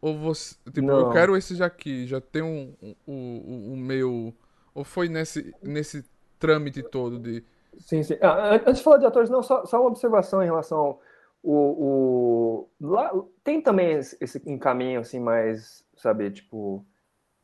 [0.00, 0.56] Ou você.
[0.66, 0.98] Tipo, Não.
[0.98, 4.34] eu quero esses aqui, já tem um, um, um, um meu.
[4.74, 6.04] Ou foi nesse, nesse
[6.38, 7.44] trâmite todo de.
[7.78, 8.18] Sim, sim.
[8.20, 10.98] Ah, antes de falar de atores, não, só, só uma observação em relação.
[11.42, 16.86] O, o, lá, tem também esse, encaminho assim mais, sabe, tipo.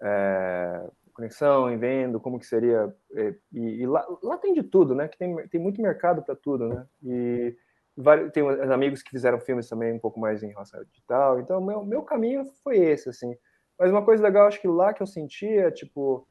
[0.00, 2.94] É, conexão, em vendo, como que seria.
[3.14, 5.08] É, e, e lá, lá, tem de tudo, né?
[5.08, 6.86] Que tem, tem muito mercado para tudo, né?
[7.02, 7.56] E
[7.96, 11.40] vários, tem amigos que fizeram filmes também um pouco mais em relação ao digital.
[11.40, 13.36] Então, meu, meu caminho foi esse, assim.
[13.76, 16.26] Mas uma coisa legal, acho que lá que eu sentia, tipo,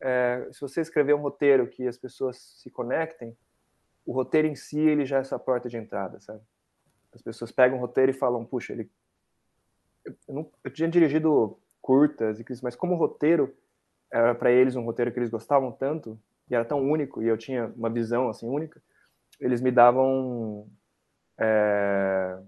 [0.00, 3.36] é, se você escrever um roteiro que as pessoas se conectem,
[4.06, 6.40] o roteiro em si, ele já é essa porta de entrada, sabe?
[7.14, 8.90] As pessoas pegam o roteiro e falam, puxa, ele...
[10.04, 13.54] Eu, não, eu tinha dirigido curtas, mas como roteiro,
[14.10, 16.18] era para eles um roteiro que eles gostavam tanto
[16.50, 18.82] e era tão único e eu tinha uma visão assim única
[19.38, 20.66] eles me davam
[21.38, 22.38] é,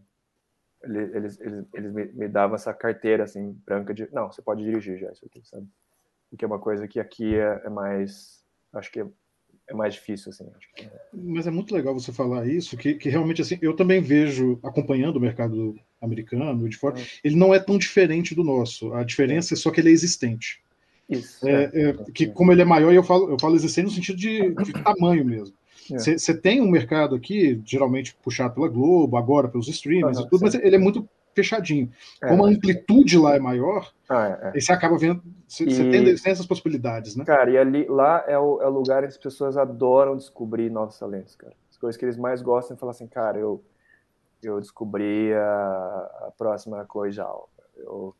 [0.82, 4.98] eles, eles, eles me, me, davam essa carteira assim branca de não você pode dirigir
[4.98, 5.68] já isso aqui sabe?
[6.38, 9.06] Que é uma coisa que aqui é, é mais acho que é,
[9.70, 10.84] é mais difícil assim que...
[10.84, 10.90] É.
[11.12, 15.16] mas é muito legal você falar isso que, que realmente assim eu também vejo acompanhando
[15.16, 17.04] o mercado americano de fora hum.
[17.22, 20.60] ele não é tão diferente do nosso a diferença é só que ele é existente
[21.10, 21.46] isso.
[21.46, 24.16] É, é, é, que como ele é maior, eu falo, eu falo existente no sentido
[24.16, 25.54] de, de tamanho mesmo.
[25.88, 26.34] Você é.
[26.34, 30.76] tem um mercado aqui, geralmente puxado pela Globo, agora pelos streamers e tudo, mas ele
[30.76, 31.90] é muito fechadinho.
[32.22, 35.22] É, como a amplitude lá é maior, ah, é, você acaba vendo.
[35.46, 35.66] Você e...
[35.66, 37.24] tem, tem, essas possibilidades, né?
[37.24, 40.98] Cara, e ali lá é o, é o lugar que as pessoas adoram descobrir novos
[40.98, 41.54] talentos, cara.
[41.70, 43.64] As coisas que eles mais gostam é falar assim, cara, eu,
[44.42, 47.26] eu descobri a, a próxima coisa.
[47.76, 48.14] Eu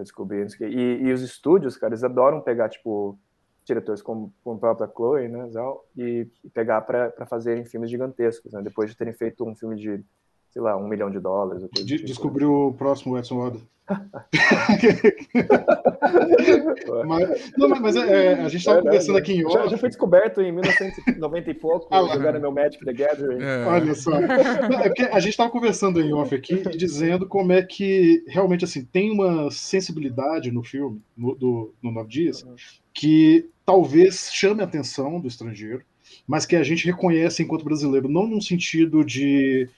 [0.00, 0.62] eu descobri isso.
[0.64, 3.18] E, e os estúdios, cara, eles adoram pegar, tipo,
[3.64, 5.48] diretores como, como a própria Chloe, né,
[5.96, 10.04] e, e pegar para fazerem filmes gigantescos, né, depois de terem feito um filme de,
[10.50, 11.68] sei lá, um milhão de dólares.
[11.72, 12.06] De, tipo.
[12.06, 13.58] Descobriu o próximo Edson Oda.
[17.06, 19.54] mas, não, mas é, a gente estava é, conversando aqui em off.
[19.54, 23.42] Já, já, foi descoberto em 1990 e pouco, ah, jogando meu Magic the Gathering.
[23.42, 23.64] É.
[23.66, 24.14] Olha só.
[24.14, 28.84] é porque a gente estava conversando em off aqui, dizendo como é que realmente assim
[28.84, 32.54] tem uma sensibilidade no filme, no, do, no Nove Dias, uhum.
[32.94, 35.82] que talvez chame a atenção do estrangeiro,
[36.28, 39.68] mas que a gente reconhece enquanto brasileiro, não num sentido de,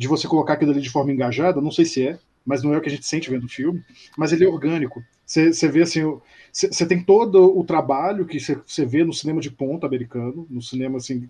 [0.00, 2.78] de você colocar aquilo ali de forma engajada, não sei se é, mas não é
[2.78, 3.84] o que a gente sente vendo o filme,
[4.16, 5.04] mas ele é orgânico.
[5.26, 6.18] Você vê assim,
[6.50, 10.96] você tem todo o trabalho que você vê no cinema de ponta americano, no cinema
[10.96, 11.28] assim,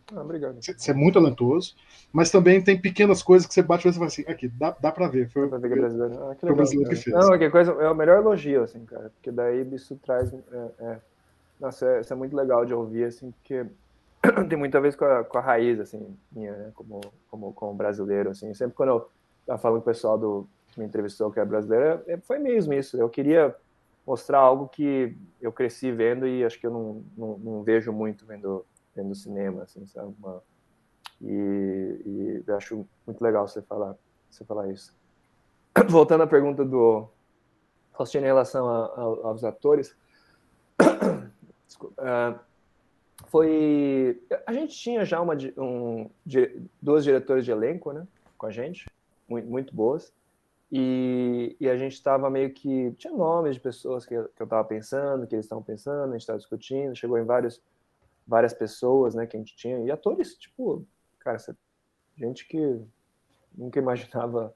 [0.54, 1.74] você ah, é muito talentoso,
[2.12, 4.92] mas também tem pequenas coisas que você bate e você fala assim, aqui, dá, dá
[4.92, 5.28] pra ver.
[5.30, 6.14] Foi, ver que é brasileiro.
[6.14, 7.16] Ah, que legal, foi o brasileiro que fez.
[7.16, 10.32] Não, que coisa, é o melhor elogio, assim, cara, porque daí isso traz...
[10.32, 10.98] É, é,
[11.60, 13.66] nossa, é, isso é muito legal de ouvir, assim, porque
[14.48, 18.30] tem muita vez com a, com a raiz, assim, minha, né, como, como, como brasileiro,
[18.30, 19.10] assim, sempre quando eu
[19.46, 22.72] tava falando com o pessoal do, que me entrevistou, que é brasileira, é, foi mesmo
[22.72, 22.96] isso.
[22.96, 23.54] Eu queria
[24.06, 28.24] mostrar algo que eu cresci vendo e acho que eu não, não, não vejo muito
[28.26, 30.14] vendo, vendo cinema, assim, sabe?
[30.18, 30.42] Uma,
[31.20, 33.94] e, e, acho muito legal você falar,
[34.30, 34.94] você falar isso.
[35.88, 37.08] Voltando à pergunta do
[37.92, 39.96] Faustino em relação a, a, aos atores,
[41.66, 42.49] Desculpa, uh,
[43.28, 46.10] foi a gente tinha já uma um,
[46.80, 48.06] duas diretoras de elenco, né,
[48.36, 48.86] com a gente,
[49.28, 50.12] muito, muito boas.
[50.72, 52.92] E, e, a gente estava meio que.
[52.92, 56.38] Tinha nomes de pessoas que, eu estava pensando, que eles estavam pensando, a gente estava
[56.38, 57.60] discutindo, chegou em vários,
[58.24, 60.86] várias pessoas né, que a gente tinha, e atores, tipo,
[61.18, 61.38] cara,
[62.16, 62.80] gente que
[63.52, 64.54] nunca imaginava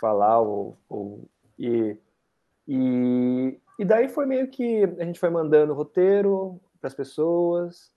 [0.00, 1.24] falar, ou, ou
[1.56, 1.96] e,
[2.66, 7.93] e, e daí foi meio que a gente foi mandando roteiro para as pessoas,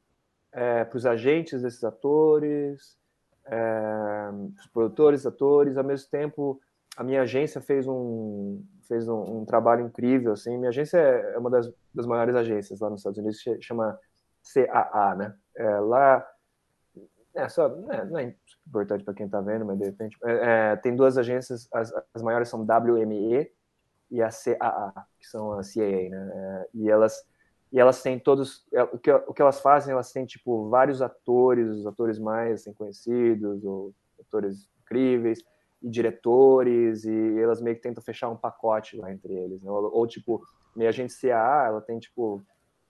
[0.57, 2.97] é, para os agentes desses atores,
[3.45, 6.59] é, os produtores, atores, ao mesmo tempo
[6.97, 10.57] a minha agência fez um fez um, um, trabalho incrível assim.
[10.57, 13.99] Minha agência é, é uma das, das maiores agências lá nos Estados Unidos chama
[14.51, 15.35] CAA né?
[15.55, 16.27] É, lá
[17.35, 18.35] é só é, não é
[18.67, 22.49] importante para quem está vendo mas de repente é, tem duas agências as, as, maiores
[22.49, 23.47] são WME
[24.09, 26.65] e a CAA que são a CAA né?
[26.73, 27.23] E elas
[27.71, 31.69] e elas têm todos o que, o que elas fazem elas têm tipo vários atores
[31.69, 35.43] os atores mais assim, conhecidos ou atores incríveis
[35.81, 39.61] e diretores, e elas meio que tentam fechar um pacote lá entre eles.
[39.61, 39.69] Né?
[39.69, 42.43] Ou, ou, tipo, minha agente CA, ela tem, tipo,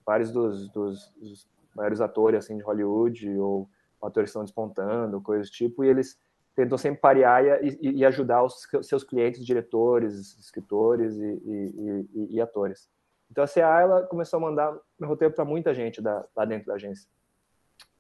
[0.05, 3.69] vários dos, dos, dos, maiores atores, assim, de Hollywood, ou
[4.01, 6.19] atores que estão despontando, coisas do tipo, e eles
[6.55, 12.89] tentam sempre parear e, e, e ajudar os seus clientes, diretores, escritores e, e, atores.
[13.29, 16.67] Então a CA, ela começou a mandar meu roteiro para muita gente da, lá dentro
[16.67, 17.09] da agência.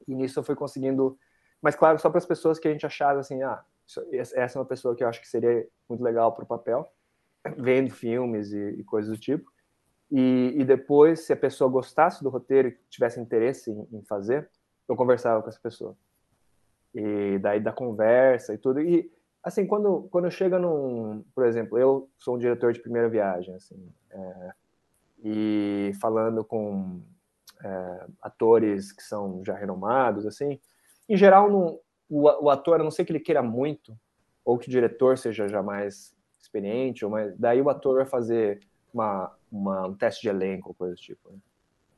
[0.07, 1.17] E nisso eu fui conseguindo,
[1.61, 3.63] mas claro, só para as pessoas que a gente achava assim, ah,
[4.11, 6.91] essa é uma pessoa que eu acho que seria muito legal para o papel,
[7.57, 9.51] vendo filmes e, e coisas do tipo.
[10.09, 14.49] E, e, depois, se a pessoa gostasse do roteiro e tivesse interesse em, em, fazer,
[14.87, 15.97] eu conversava com essa pessoa.
[16.95, 18.79] E daí da conversa e tudo.
[18.79, 19.11] E
[19.43, 23.91] assim, quando quando chega num, por exemplo, eu sou um diretor de primeira viagem, assim,
[24.09, 24.51] é,
[25.23, 27.01] e falando com
[27.63, 30.59] é, atores que são já renomados, assim,
[31.09, 33.97] em geral não, o, o ator, a não ser que ele queira muito,
[34.45, 38.59] ou que o diretor seja já mais experiente, ou mais, daí o ator vai fazer
[38.93, 41.29] uma, uma, um teste de elenco, coisa do tipo.
[41.29, 41.37] Né?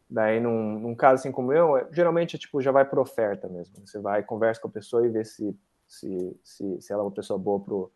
[0.09, 3.47] Daí, num, num, caso assim como eu, é, geralmente é, tipo, já vai por oferta
[3.47, 3.75] mesmo.
[3.85, 5.55] Você vai, conversa com a pessoa e vê se,
[5.87, 7.91] se, se, se ela é uma pessoa boa pro,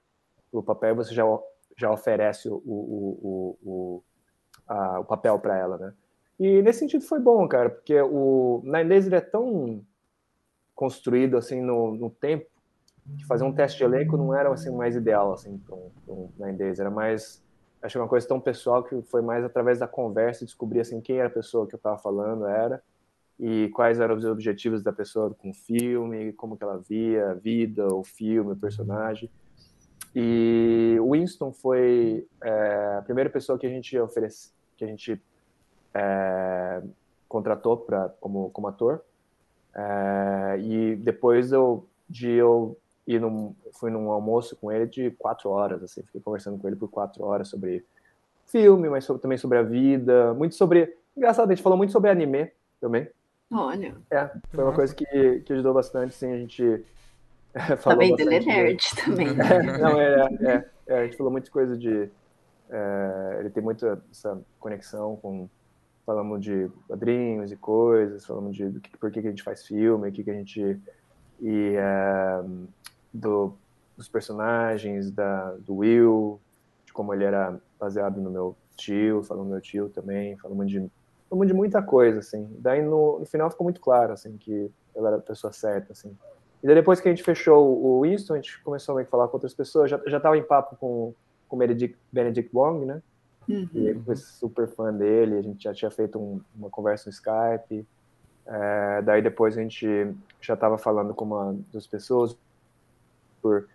[0.51, 1.23] pro papel, você já,
[1.75, 4.03] já oferece o, o, o, o,
[4.67, 5.93] a, o papel para ela, né?
[6.39, 9.83] E nesse sentido foi bom, cara, porque o Nine Days é tão
[10.75, 12.47] construído assim no, no tempo
[13.17, 16.29] que fazer um teste de elenco não era assim mais ideal assim para um, um
[16.39, 17.43] Nine Days, era mais
[17.87, 21.27] que uma coisa tão pessoal que foi mais através da conversa descobrir assim quem era
[21.27, 22.81] a pessoa que eu estava falando era
[23.39, 27.33] e quais eram os objetivos da pessoa com o filme, como que ela via a
[27.33, 29.29] vida, o filme, o personagem.
[30.15, 35.21] E o Winston foi é, a primeira pessoa que a gente oferece, que a gente
[35.93, 36.81] é,
[37.27, 39.01] contratou para como como ator.
[39.75, 45.49] É, e depois eu, de eu ir num, fui num almoço com ele de quatro
[45.49, 47.83] horas, assim, fiquei conversando com ele por quatro horas sobre
[48.45, 52.09] filme, mas sobre, também sobre a vida, muito sobre, engraçado, a gente falou muito sobre
[52.09, 53.09] anime também.
[53.51, 53.95] Olha.
[54.09, 55.05] É, foi uma coisa que,
[55.45, 56.83] que ajudou bastante, sim, a gente
[57.83, 59.27] Também dele é nerd também.
[59.39, 62.09] É, não, é, é, é, a gente falou muita coisa de,
[62.69, 65.47] é, ele tem muita essa conexão com
[66.05, 70.09] falamos de quadrinhos e coisas, falamos de que, por que, que a gente faz filme,
[70.09, 70.79] o que, que a gente.
[71.39, 72.43] e é,
[73.13, 73.53] do,
[73.95, 76.39] dos personagens, da, do Will,
[76.85, 80.89] de como ele era baseado no meu tio, falando do meu tio também, falamos de,
[81.29, 82.49] falamos de muita coisa, assim.
[82.59, 86.17] Daí no, no final ficou muito claro, assim, que ela era a pessoa certa, assim.
[86.63, 89.35] E daí depois que a gente fechou o Winston, a gente começou a falar com
[89.35, 91.13] outras pessoas, já, já tava em papo com,
[91.49, 93.01] com o Benedict, Benedict Wong, né?
[93.49, 93.67] Uhum.
[93.73, 97.13] E ele foi super fã dele, a gente já tinha feito um, uma conversa no
[97.13, 97.85] Skype.
[98.45, 99.85] É, daí depois a gente
[100.39, 102.37] já estava falando com uma das pessoas.
[103.41, 103.67] Por,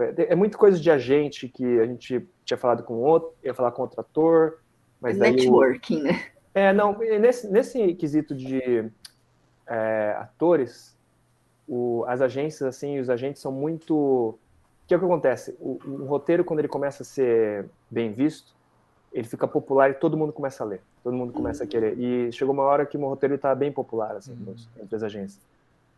[0.00, 3.70] é, é muita coisa de agente que a gente tinha falado com outro, ia falar
[3.70, 4.58] com outro ator.
[5.00, 6.24] Mas Networking, né?
[6.54, 8.90] É, não, nesse, nesse quesito de
[9.66, 10.96] é, atores,
[11.68, 13.94] o, as agências, assim, os agentes são muito.
[13.94, 14.38] O
[14.86, 15.56] que é o que acontece?
[15.60, 18.54] O, o roteiro, quando ele começa a ser bem visto,
[19.12, 21.98] ele fica popular e todo mundo começa a ler, todo mundo começa a querer.
[21.98, 24.54] E chegou uma hora que o meu roteiro está bem popular assim, uhum.
[24.82, 25.40] entre as agências.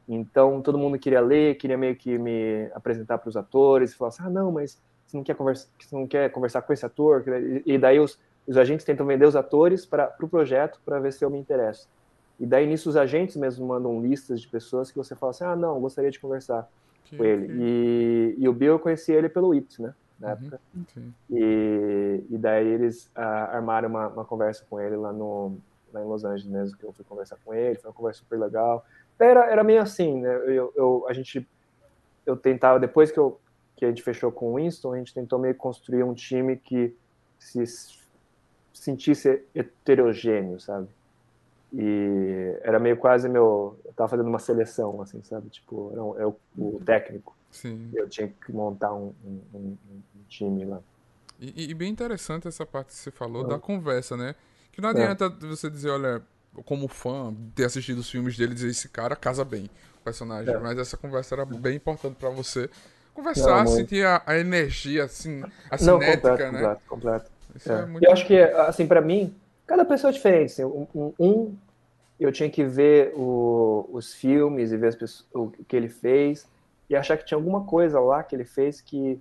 [0.08, 4.08] Então todo mundo queria ler, queria meio que me apresentar para os atores, e falar
[4.08, 7.24] assim, ah não, mas você não quer conversar, você não quer conversar com esse ator?
[7.64, 11.12] E daí os, os agentes tentam vender os atores para o pro projeto para ver
[11.12, 11.88] se eu me interesso.
[12.38, 15.54] E daí nisso os agentes mesmo mandam listas de pessoas que você fala assim, ah,
[15.54, 16.68] não, gostaria de conversar
[17.04, 17.46] que, com ele.
[17.46, 17.52] Que...
[17.52, 19.94] E, e o Bill eu conheci ele pelo It, né?
[20.18, 20.60] Na uhum, época.
[21.30, 23.20] E, e daí eles uh,
[23.52, 25.56] armaram uma, uma, conversa com ele lá, no,
[25.92, 28.38] lá em Los Angeles mesmo, que eu fui conversar com ele, foi uma conversa super
[28.38, 28.84] legal.
[29.18, 30.34] Era, era meio assim, né?
[30.48, 31.46] Eu, eu, a gente,
[32.26, 33.40] eu tentava, depois que, eu,
[33.76, 36.96] que a gente fechou com o Winston, a gente tentou meio construir um time que
[37.38, 37.64] se
[38.72, 40.88] sentisse heterogêneo, sabe?
[41.76, 43.78] E era meio quase meu.
[43.84, 45.48] Eu tava fazendo uma seleção, assim, sabe?
[45.48, 47.36] Tipo, era eu, o técnico.
[47.50, 47.90] Sim.
[47.94, 50.80] Eu tinha que montar um, um, um, um time lá.
[51.40, 54.36] E, e, bem interessante essa parte que você falou da conversa, né?
[54.70, 55.46] Que não adianta é.
[55.46, 56.22] você dizer, olha,
[56.64, 59.68] como fã, ter assistido os filmes dele e dizer esse cara casa bem
[60.00, 60.54] o personagem.
[60.54, 60.58] É.
[60.58, 62.70] Mas essa conversa era bem importante para você
[63.12, 66.60] conversar, não, sentir a, a, energia, assim, a não, cinética, completo, né?
[66.60, 67.30] Completo, completo.
[67.54, 67.80] Isso é.
[67.80, 68.04] é muito...
[68.04, 69.34] Eu acho que, assim, para mim,
[69.66, 70.52] cada pessoa é diferente.
[70.52, 71.56] Assim, um, um,
[72.18, 76.48] eu tinha que ver o, os filmes e ver pessoas, o que ele fez
[76.88, 79.20] e achar que tinha alguma coisa lá que ele fez que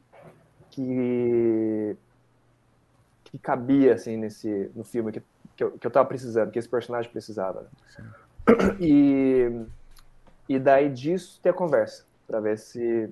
[0.70, 1.96] que,
[3.26, 5.22] que cabia assim nesse no filme que,
[5.56, 7.62] que, eu, que eu tava precisando, que esse personagem precisava.
[7.62, 7.70] Né?
[8.80, 9.66] E
[10.50, 13.10] e daí disso ter a conversa para ver se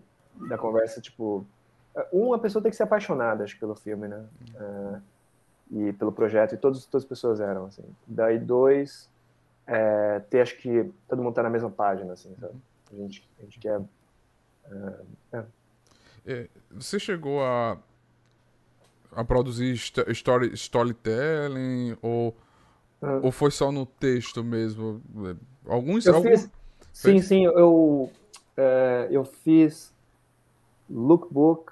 [0.49, 1.45] da conversa tipo
[2.11, 4.25] uma pessoa tem que ser apaixonada acho pelo filme, né?
[4.55, 5.01] Uh,
[5.71, 7.83] e pelo projeto, e todos, todas as pessoas eram, assim.
[8.05, 9.09] Daí, dois,
[9.71, 12.55] é, ter, acho que todo mundo tá na mesma página, assim, sabe?
[12.91, 13.81] A gente, a gente quer...
[15.31, 15.43] É,
[16.25, 16.47] é.
[16.71, 17.77] Você chegou a,
[19.13, 22.35] a produzir story, storytelling, ou,
[23.01, 23.21] uhum.
[23.23, 25.01] ou foi só no texto mesmo?
[25.65, 26.05] Alguns...
[26.05, 26.51] Eu fiz,
[26.91, 28.11] sim, sim, eu,
[28.57, 29.93] é, eu fiz
[30.89, 31.71] lookbook,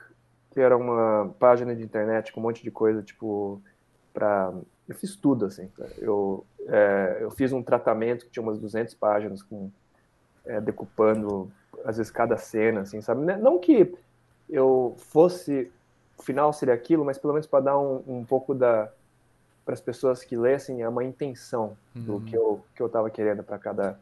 [0.51, 3.61] que era uma página de internet com um monte de coisa, tipo
[4.13, 4.53] para
[4.89, 5.69] eu fiz tudo assim.
[5.99, 9.69] Eu é, eu fiz um tratamento que tinha umas 200 páginas com
[10.45, 11.49] é, decupando
[11.85, 13.21] às vezes cada cena, assim, sabe?
[13.21, 13.95] Né, não que
[14.49, 15.71] eu fosse
[16.17, 18.91] o final seria aquilo, mas pelo menos para dar um, um, pouco da
[19.63, 22.01] para as pessoas que lessem é uma intenção uhum.
[22.01, 23.99] do que eu que eu estava querendo para cada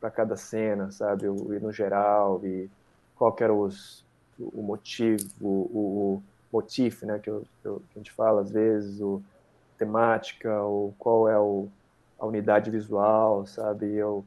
[0.00, 1.26] para cada cena, sabe?
[1.26, 2.70] E no geral e
[3.14, 4.02] qual era os
[4.38, 7.18] o motivo, o, o, o motif, né?
[7.18, 9.22] Que, eu, que, eu, que a gente fala às vezes o
[9.82, 11.68] temática, ou qual é o,
[12.18, 13.92] a unidade visual, sabe?
[13.92, 14.24] Eu,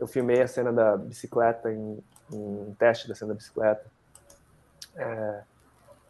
[0.00, 1.98] eu filmei a cena da bicicleta, em,
[2.32, 3.84] em um teste da cena da bicicleta.
[4.96, 5.42] É,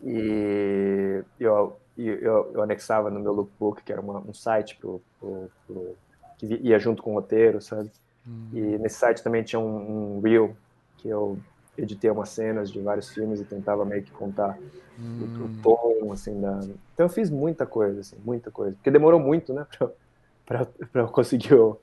[0.03, 5.51] e eu, eu, eu, anexava no meu lookbook, que era uma, um site pro, pro,
[5.67, 5.97] pro,
[6.39, 7.91] que ia junto com o roteiro, sabe?
[8.27, 8.49] Hum.
[8.53, 10.57] E nesse site também tinha um, um reel
[10.97, 11.39] que eu
[11.77, 14.59] editei umas cenas de vários filmes e tentava meio que contar
[14.99, 15.21] hum.
[15.23, 16.61] o, o, tom, assim, da...
[16.95, 18.75] Então eu fiz muita coisa, assim, muita coisa.
[18.77, 19.67] Porque demorou muito, né,
[20.47, 21.79] pra, pra, eu conseguir o,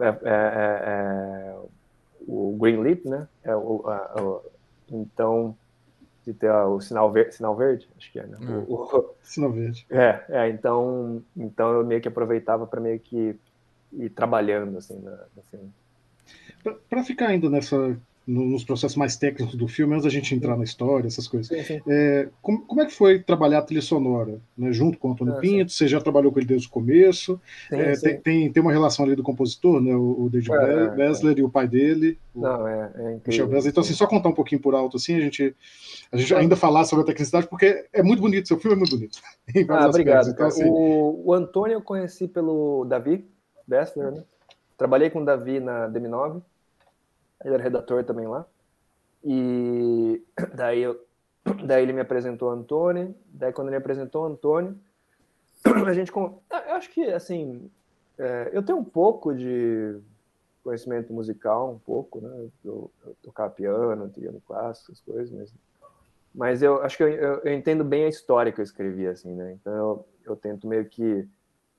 [0.00, 1.56] é, é, é, é
[2.26, 4.42] o Green Leap, né, é, o, a, o,
[4.90, 5.56] então,
[6.24, 8.36] de ter o sinal, ver, sinal verde, acho que é, né?
[8.40, 8.64] Hum.
[8.68, 9.86] O, sinal verde.
[9.90, 13.34] É, é, então, então eu meio que aproveitava para meio que
[13.92, 14.98] ir trabalhando, assim,
[15.34, 15.72] no filme.
[16.90, 17.96] Para ficar ainda nessa
[18.28, 21.50] nos processos mais técnicos do filme, antes da gente entrar na história, essas coisas.
[21.88, 24.38] É, como, como, é que foi trabalhar a trilha sonora?
[24.56, 25.78] Né, junto com o Antônio ah, Pinto, sim.
[25.78, 27.40] você já trabalhou com ele desde o começo.
[27.72, 27.94] É.
[27.94, 31.40] Tem, tem, tem, uma relação ali do compositor, né, o, o David é, Bessler é.
[31.40, 33.70] e o pai dele, o Não, é, é Michel Bessler.
[33.70, 35.56] Então, assim, só contar um pouquinho por alto, assim, a gente,
[36.12, 38.94] a gente ainda falar sobre a tecnicidade, porque é muito bonito, seu filme é muito
[38.94, 39.18] bonito.
[39.70, 40.28] ah, obrigado.
[40.28, 40.68] Então, assim...
[40.68, 43.24] o, o Antônio eu conheci pelo Davi
[43.66, 44.22] Bessler, né?
[44.76, 46.42] Trabalhei com o Davi na DM9,
[47.44, 48.46] ele era redator também lá.
[49.24, 50.22] E
[50.54, 51.04] daí, eu,
[51.64, 53.14] daí ele me apresentou o Antônio.
[53.26, 54.78] Daí, quando ele me apresentou o Antônio,
[55.86, 56.12] a gente.
[56.14, 57.70] Eu acho que, assim,
[58.18, 59.98] é, eu tenho um pouco de
[60.62, 62.48] conhecimento musical, um pouco, né?
[62.64, 65.54] Eu, eu tocava piano, piano clássico, essas coisas, mas.
[66.34, 69.34] Mas eu acho que eu, eu, eu, entendo bem a história que eu escrevi, assim,
[69.34, 69.52] né?
[69.54, 71.26] Então eu, eu tento meio que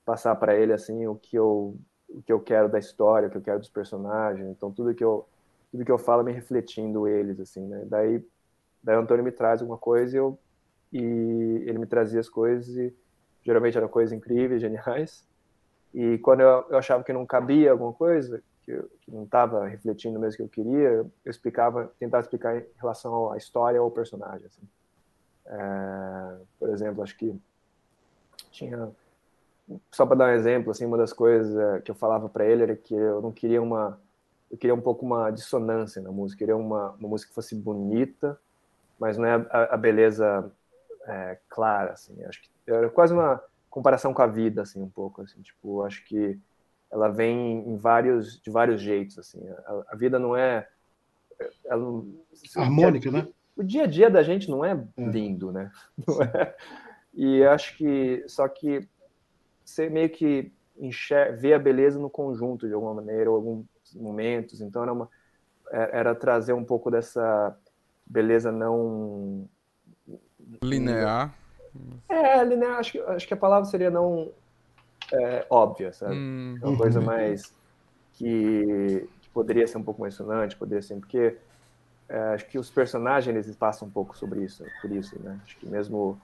[0.04, 1.76] passar para ele, assim, o que eu
[2.08, 4.46] o que eu quero da história, o que eu quero dos personagens.
[4.48, 5.24] Então tudo que eu
[5.70, 7.84] tudo que eu falo me refletindo eles, assim, né?
[7.86, 8.24] Daí,
[8.82, 10.38] daí o Antônio me traz alguma coisa e, eu,
[10.92, 12.94] e ele me trazia as coisas e
[13.42, 15.26] geralmente eram coisas incríveis, geniais.
[15.94, 19.66] E quando eu, eu achava que não cabia alguma coisa, que, eu, que não estava
[19.66, 23.90] refletindo mesmo que eu queria, eu explicava, tentava explicar em relação à história ou ao
[23.90, 24.62] personagem, assim.
[25.46, 27.34] É, por exemplo, acho que
[28.50, 28.90] tinha
[29.90, 32.62] só para dar um exemplo, assim, uma das coisas é, que eu falava para ele
[32.62, 34.00] era que eu não queria uma
[34.50, 37.54] eu queria um pouco uma dissonância na música, eu queria uma, uma música que fosse
[37.54, 38.38] bonita,
[38.98, 40.50] mas não é a, a beleza
[41.06, 42.22] é, clara, assim.
[42.24, 46.04] Acho que era quase uma comparação com a vida, assim, um pouco, assim, tipo, acho
[46.04, 46.38] que
[46.90, 50.68] ela vem em vários, de vários jeitos, assim, a, a vida não é...
[51.64, 52.04] Ela,
[52.56, 53.28] Harmônica, né?
[53.56, 55.04] O dia a dia da gente não é, é.
[55.04, 55.70] lindo, né?
[56.06, 56.54] Não é.
[57.12, 58.86] E acho que, só que
[59.64, 64.60] você meio que enxerga, vê a beleza no conjunto, de alguma maneira, ou alguns momentos,
[64.60, 65.08] então era, uma,
[65.70, 67.56] é, era trazer um pouco dessa
[68.06, 69.48] beleza não...
[70.62, 71.34] Linear.
[72.08, 74.32] É, linear, acho que, acho que a palavra seria não
[75.12, 76.14] é, óbvia, sabe?
[76.14, 77.54] Hum, uma coisa mais
[78.14, 81.36] que, que, poderia ser um pouco mais sonante, poderia ser, porque
[82.08, 85.38] é, acho que os personagens eles passam um pouco sobre isso, por isso, né?
[85.44, 86.20] Acho que mesmo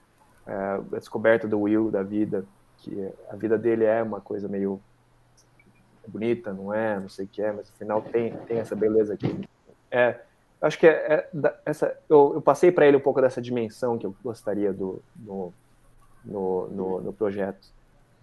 [0.46, 2.44] é, a descoberta do Will, da vida,
[2.78, 4.80] que a vida dele é uma coisa meio
[6.06, 9.48] bonita, não é, não sei o que é, mas afinal tem, tem essa beleza aqui.
[9.90, 10.20] É,
[10.60, 14.06] acho que é, é essa, eu, eu passei para ele um pouco dessa dimensão que
[14.06, 15.52] eu gostaria do, no,
[16.24, 17.68] no, no, no projeto.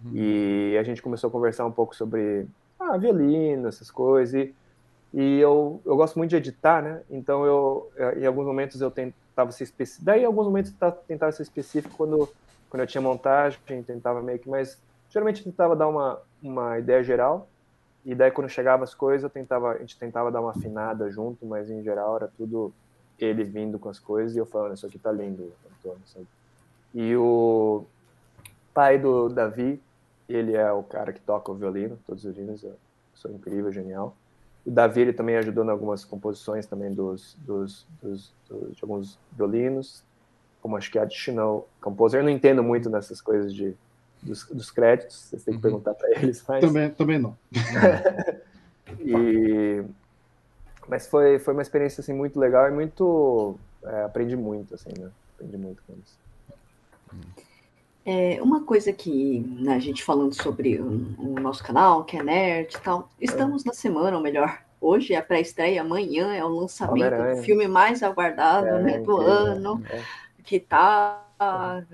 [0.04, 0.12] Uhum.
[0.14, 2.46] E a gente começou a conversar um pouco sobre
[2.78, 4.34] ah, violino, essas coisas.
[4.34, 4.54] E,
[5.12, 7.02] e eu, eu gosto muito de editar, né?
[7.10, 10.04] Então, eu, em alguns momentos eu tentava ser específico.
[10.04, 12.28] Daí, em alguns momentos eu tentava ser específico quando,
[12.68, 14.48] quando eu tinha montagem, tentava meio que.
[14.48, 14.78] Mas
[15.08, 17.48] geralmente tentava dar uma, uma ideia geral.
[18.04, 21.70] E daí, quando chegava as coisas, tentava, a gente tentava dar uma afinada junto, mas
[21.70, 22.72] em geral era tudo
[23.18, 26.06] ele vindo com as coisas e eu falando: Isso aqui tá lindo, Antônio.
[26.06, 26.26] Sabe?
[26.92, 27.84] E o
[28.74, 29.80] pai do Davi,
[30.28, 32.76] ele é o cara que toca o violino, todos os eu
[33.14, 34.14] sou incrível, genial.
[34.66, 39.18] O Davi ele também ajudou em algumas composições também dos, dos, dos, dos de alguns
[39.32, 40.02] violinos,
[40.62, 42.20] como acho que é additional composer.
[42.20, 43.76] Eu não entendo muito nessas coisas de
[44.24, 45.62] dos, dos créditos, vocês têm que uhum.
[45.62, 46.42] perguntar para eles.
[46.48, 46.60] Mas...
[46.64, 47.36] Também, também não.
[49.00, 49.84] e
[50.88, 55.10] mas foi foi uma experiência assim muito legal e muito é, aprendi muito assim, né?
[55.34, 56.18] Aprendi muito com isso.
[58.06, 62.22] É, uma coisa que né, a gente falando sobre o, o, nosso canal, que é
[62.22, 66.48] Nerd e tal, estamos na semana, ou melhor, hoje é a pré-estreia, amanhã é o
[66.48, 70.02] lançamento do filme mais aguardado é, né, do ano, é.
[70.44, 71.23] que está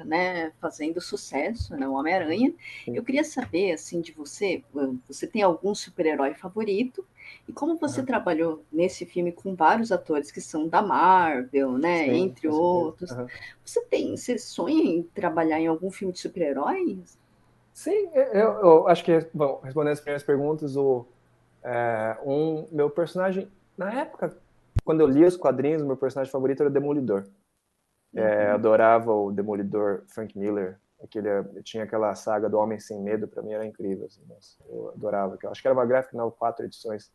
[0.04, 2.52] né, fazendo sucesso, né, o Homem-Aranha.
[2.86, 4.62] Eu queria saber, assim, de você,
[5.06, 7.04] você tem algum super-herói favorito?
[7.48, 12.22] E como você trabalhou nesse filme com vários atores que são da Marvel, né, Sim,
[12.22, 13.26] entre outros, uhum.
[13.64, 17.18] você tem, você sonha em trabalhar em algum filme de super-heróis?
[17.72, 21.06] Sim, eu, eu, acho que, bom, respondendo as primeiras perguntas, o,
[21.62, 24.36] é, um, meu personagem, na época,
[24.84, 27.24] quando eu li os quadrinhos, meu personagem favorito era o Demolidor.
[28.14, 28.54] É, uhum.
[28.54, 30.78] adorava o Demolidor Frank Miller.
[31.02, 31.28] Aquele,
[31.62, 34.06] tinha aquela saga do Homem Sem Medo, para mim era incrível.
[34.06, 34.20] Assim,
[34.68, 35.38] eu adorava.
[35.46, 37.10] Acho que era uma gráfica não quatro edições.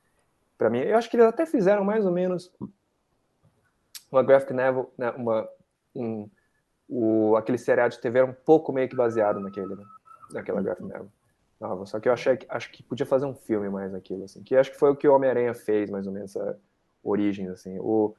[0.58, 2.52] Para mim, eu acho que eles até fizeram mais ou menos
[4.12, 5.48] uma graphic novel, né, uma,
[5.94, 6.30] um,
[6.88, 9.84] o, aquele seriado de TV era um pouco meio que baseado naquele, né,
[10.32, 11.12] naquela graphic novel.
[11.60, 11.86] Nova.
[11.86, 14.72] Só que eu achei, acho que podia fazer um filme mais naquilo, assim, que acho
[14.72, 16.60] que foi o que o Homem-Aranha fez, mais ou menos, essa
[17.04, 17.80] origem, assim.
[17.80, 18.14] O,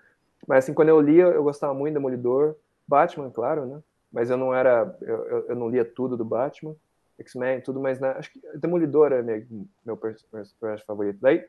[0.46, 2.56] mas, assim, quando eu lia, eu gostava muito do Demolidor,
[2.86, 3.82] Batman, claro, né?
[4.12, 6.74] Mas eu não era, eu, eu não lia tudo do Batman,
[7.18, 9.44] X-Men, tudo, mas né, acho que Demolidor é meu,
[9.84, 11.18] meu personagem favorito.
[11.20, 11.44] Daí,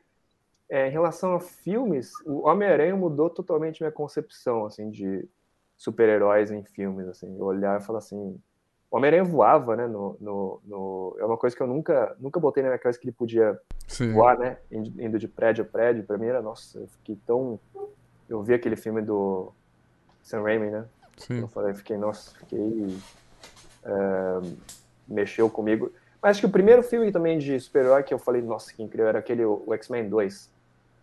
[0.68, 5.26] é, em relação a filmes, o Homem-Aranha mudou totalmente minha concepção, assim, de
[5.76, 7.38] super-heróis em filmes, assim.
[7.38, 8.38] Eu olhar e falar assim,
[8.90, 9.86] o Homem-Aranha voava, né?
[9.86, 13.06] No, no, no, É uma coisa que eu nunca, nunca botei na minha cabeça que
[13.06, 14.12] ele podia Sim.
[14.12, 14.58] voar, né?
[14.70, 16.04] Indo de prédio a prédio.
[16.04, 17.60] Pra mim era, nossa, eu fiquei tão.
[18.28, 19.52] Eu vi aquele filme do
[20.22, 20.86] Sam Raimi, né?
[21.18, 21.40] Sim.
[21.40, 22.96] Eu falei, fiquei, nossa, fiquei.
[23.84, 24.40] É,
[25.06, 25.92] mexeu comigo.
[26.20, 29.08] Mas acho que o primeiro filme também de super-herói que eu falei, nossa, que incrível,
[29.08, 30.50] era aquele, o X-Men 2.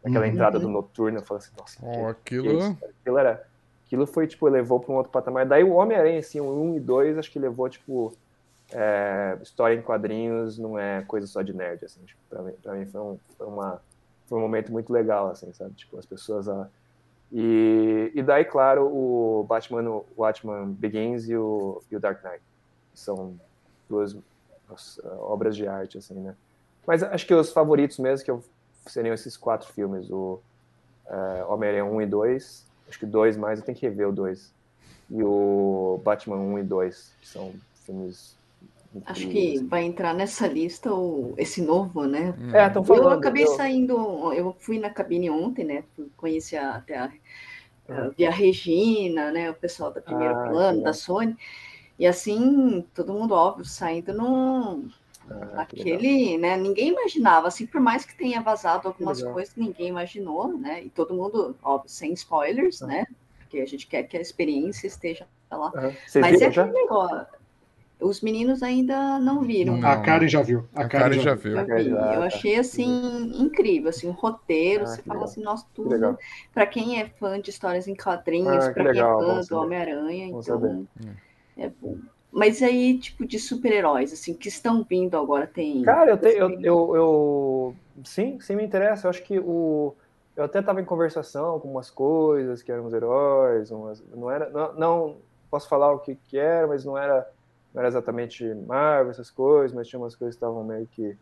[0.03, 0.32] Aquela uhum.
[0.32, 2.76] entrada do Noturno, eu falei assim, nossa, oh, que, aquilo...
[2.76, 3.47] Que aquilo era.
[3.86, 5.45] Aquilo foi, tipo, levou para um outro patamar.
[5.45, 8.13] Daí o Homem-Aranha, assim, o 1 e 2, acho que levou, tipo,
[8.72, 12.74] é, história em quadrinhos não é coisa só de nerd, assim, tipo, pra mim, pra
[12.74, 13.82] mim foi, um, foi, uma,
[14.26, 16.68] foi um momento muito legal, assim, sabe, tipo, as pessoas, a,
[17.38, 22.41] e, e daí, claro, o Batman, o Batman Begins e o, e o Dark Knight.
[22.93, 23.38] São
[23.89, 24.15] duas
[24.69, 26.33] nossa, obras de arte, assim, né?
[26.88, 28.41] Mas acho que os favoritos mesmo que eu,
[28.88, 30.39] seriam esses quatro filmes, o
[31.07, 34.53] uh, Homem-Aranha 1 e 2, acho que dois mais, eu tenho que rever o 2.
[35.09, 37.53] E o Batman 1 e 2, que são
[37.86, 38.34] filmes
[39.06, 42.34] Acho que vai entrar nessa lista o, esse novo, né?
[42.54, 43.04] É, estão falando.
[43.06, 43.48] Eu acabei eu...
[43.48, 45.84] saindo, eu fui na cabine ontem, né?
[46.16, 47.12] Conheci até a,
[47.89, 49.50] a, a Regina, né?
[49.50, 51.36] O pessoal da primeiro ah, plano, da Sony.
[52.00, 54.89] E assim, todo mundo, óbvio, saindo num.
[55.30, 56.56] Ah, aquele, né?
[56.56, 60.84] Ninguém imaginava, assim, por mais que tenha vazado algumas coisas, ninguém imaginou, né?
[60.84, 62.88] E todo mundo, óbvio, sem spoilers, ah.
[62.88, 63.06] né?
[63.39, 65.72] Porque a gente quer que a experiência esteja lá.
[66.22, 67.34] Mas é aquele negócio
[68.00, 69.78] Os meninos ainda não viram.
[69.78, 69.88] Não.
[69.88, 70.68] A Karen já viu.
[70.76, 71.58] A, a Karen, Karen, já viu.
[71.58, 71.89] Eu, vi.
[71.89, 74.84] eu achei assim incrível, assim, o roteiro.
[74.84, 75.30] Ah, você fala legal.
[75.30, 76.18] assim, nossa, tudo.
[76.54, 80.28] Para quem é fã de histórias em quadrinhos, ah, para quem é fã do Homem-Aranha,
[80.28, 80.88] então
[81.58, 81.98] é bom.
[82.32, 85.82] Mas aí, tipo, de super-heróis, assim, que estão vindo agora, tem.
[85.84, 89.08] Cara, eu, te, eu, eu, eu, Sim, sim, me interessa.
[89.08, 89.96] Eu acho que o.
[90.36, 94.04] Eu até estava em conversação com umas coisas que eram os heróis, umas...
[94.14, 94.50] não era.
[94.50, 95.18] Não, não
[95.50, 97.26] posso falar o que, que era, mas não era
[97.76, 101.15] não era exatamente Marvel, essas coisas, mas tinha umas coisas que estavam meio que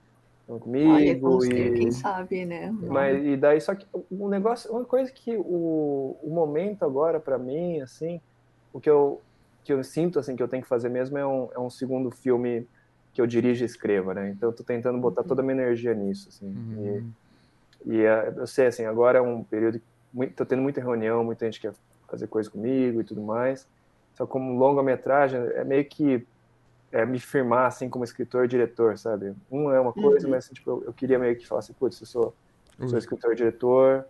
[0.46, 1.38] comigo.
[1.38, 1.74] Olha, e...
[1.74, 2.72] quem sabe, né?
[2.80, 7.40] Mas, e daí, só que o negócio, uma coisa que o, o momento agora, para
[7.40, 8.22] mim, assim,
[8.72, 9.20] o que eu,
[9.64, 12.12] que eu sinto, assim, que eu tenho que fazer mesmo é um, é um segundo
[12.12, 12.68] filme
[13.14, 14.30] que eu dirijo e escreva, né?
[14.30, 15.28] Então eu tô tentando botar uhum.
[15.28, 16.48] toda a minha energia nisso, assim.
[16.48, 17.12] Uhum.
[17.86, 19.82] E, e é, eu sei, assim, agora é um período
[20.14, 21.74] muito, tô tendo muita reunião, muita gente quer
[22.08, 23.68] fazer coisa comigo e tudo mais.
[24.14, 26.24] Só como longa-metragem, é meio que
[26.94, 29.34] é, me firmar assim como escritor diretor, sabe?
[29.52, 30.32] Um é uma coisa, uhum.
[30.32, 32.36] mas assim, tipo, eu, eu, queria meio que falar assim, putz, eu sou,
[32.80, 32.88] uhum.
[32.88, 34.06] sou escritor diretor,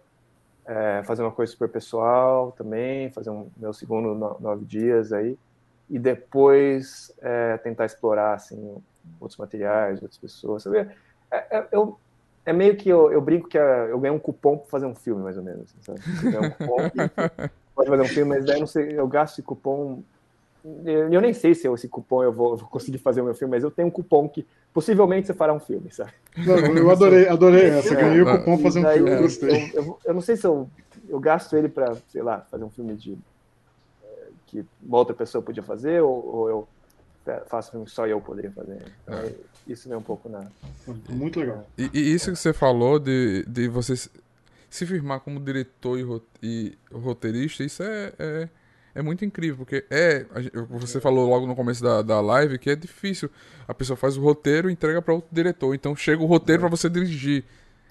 [0.65, 5.39] é, fazer uma coisa super pessoal também, fazer um meu segundo no, nove dias aí,
[5.89, 8.75] e depois é, tentar explorar assim
[9.17, 10.79] outros materiais, outras pessoas, sabe?
[11.31, 11.97] É, é eu,
[12.45, 15.23] é meio que eu, eu brinco que eu ganhei um cupom para fazer um filme,
[15.23, 15.73] mais ou menos.
[15.79, 16.37] Assim, sabe?
[16.37, 16.77] Um cupom,
[17.73, 20.03] pode fazer um filme, mas daí não sei, eu gasto esse cupom
[20.85, 23.51] eu nem sei se eu, esse cupom eu vou, vou, conseguir fazer o meu filme,
[23.51, 26.11] mas eu tenho um cupom que possivelmente você fará um filme, sabe?
[26.37, 27.93] Não, eu adorei, adorei essa.
[27.93, 29.71] Ganhei o cupom fazer um filme, gostei.
[29.73, 30.69] Eu, eu, eu, não sei se eu,
[31.09, 33.17] eu gasto ele para, sei lá, fazer um filme de
[34.03, 36.67] eh, que uma outra pessoa podia fazer, ou, ou eu
[37.47, 38.81] faço um filme que só eu poderia fazer.
[39.07, 39.33] É.
[39.67, 40.47] Isso vem um pouco na.
[41.09, 41.65] Muito legal.
[41.77, 43.95] E, e, isso que você falou de, de você
[44.69, 45.99] se firmar como diretor
[46.41, 48.49] e, roteirista, isso é, é
[48.95, 50.25] é muito incrível, porque é.
[50.69, 53.29] Você falou logo no começo da, da live que é difícil.
[53.67, 55.73] A pessoa faz o roteiro e entrega para outro diretor.
[55.73, 56.61] Então chega o roteiro é.
[56.61, 57.43] para você dirigir.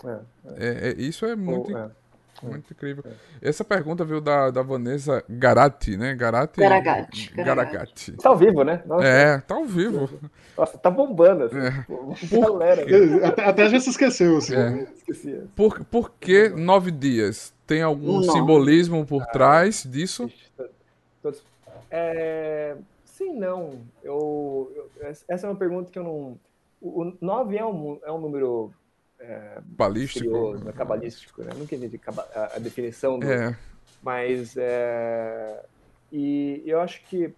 [0.04, 0.18] É, é.
[0.56, 1.90] é, é isso é muito, é,
[2.42, 3.04] muito incrível.
[3.40, 6.14] Essa pergunta veio da, da Vanessa Garati, né?
[6.14, 6.60] Garati.
[6.60, 7.32] Garagati.
[7.34, 8.12] Garagati.
[8.12, 8.82] Tá ao vivo, né?
[8.86, 9.04] Nossa.
[9.04, 10.08] É, tá ao vivo.
[10.56, 11.44] Nossa, tá bombando.
[11.44, 11.58] Assim.
[11.58, 11.84] É.
[12.28, 12.62] Por...
[13.24, 14.54] Até, até já se esqueceu, assim.
[14.54, 14.86] É.
[14.96, 15.40] Esqueci.
[15.56, 17.52] Por, por que nove dias?
[17.66, 20.30] Tem algum simbolismo por ah, trás disso?
[21.22, 21.42] Todos...
[21.90, 22.76] É...
[23.04, 23.78] Sim, não.
[24.02, 24.90] Eu, eu,
[25.28, 26.40] essa é uma pergunta que eu não.
[26.80, 28.72] O 9 é um, é um número.
[29.20, 30.56] É, Balístico.
[30.58, 30.72] Né?
[30.72, 31.52] Cabalístico, né?
[31.54, 32.00] Nunca entendi
[32.34, 33.30] a, a definição do.
[33.30, 33.56] É.
[34.02, 34.56] Mas.
[34.56, 35.64] É...
[36.10, 37.32] E eu acho que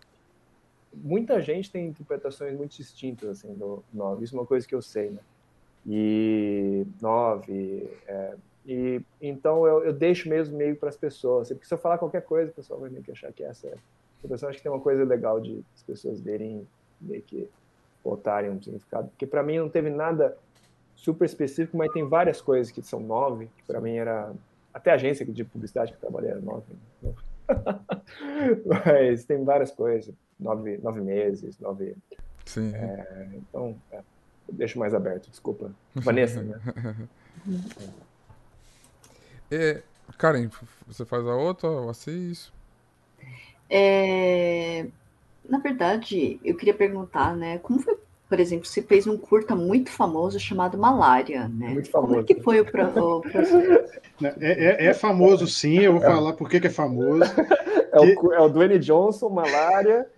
[0.93, 4.25] muita gente tem interpretações muito distintas assim, do 9.
[4.25, 5.21] Isso é uma coisa que eu sei, né?
[5.87, 7.91] E 9.
[8.07, 8.35] É,
[8.67, 11.49] e então eu, eu deixo mesmo meio para as pessoas.
[11.49, 13.75] Porque se eu falar qualquer coisa, o pessoal vai meio que achar que essa é.
[14.23, 16.67] O pessoal acha que tem uma coisa legal de as pessoas verem,
[17.01, 17.49] meio que
[18.03, 19.09] botarem um significado.
[19.09, 20.37] Porque para mim não teve nada
[20.95, 24.33] super específico, mas tem várias coisas que são nove, que para mim era.
[24.73, 26.65] Até a agência de publicidade que eu trabalhei era nove.
[27.03, 27.13] Né?
[28.67, 30.13] mas tem várias coisas.
[30.41, 31.95] Nove, nove meses, nove.
[32.45, 32.75] Sim.
[32.75, 34.01] É, então, é,
[34.51, 35.71] deixo mais aberto, desculpa.
[35.95, 36.61] Vanessa, né?
[39.55, 39.83] É,
[40.19, 40.49] Karen,
[40.87, 42.53] você faz a outra, o Assis?
[43.71, 44.87] É,
[45.49, 47.59] na verdade, eu queria perguntar, né?
[47.59, 47.97] Como foi,
[48.29, 51.69] por exemplo, você fez um curta muito famoso chamado Malária, né?
[51.69, 52.13] Muito famoso.
[52.15, 53.57] Como é que foi o, pro, o processo?
[54.41, 55.79] É, é, é, famoso, sim.
[55.81, 56.07] Eu vou é.
[56.07, 57.23] falar por que, que é famoso.
[57.95, 60.09] É, o, é o Dwayne Johnson, Malária.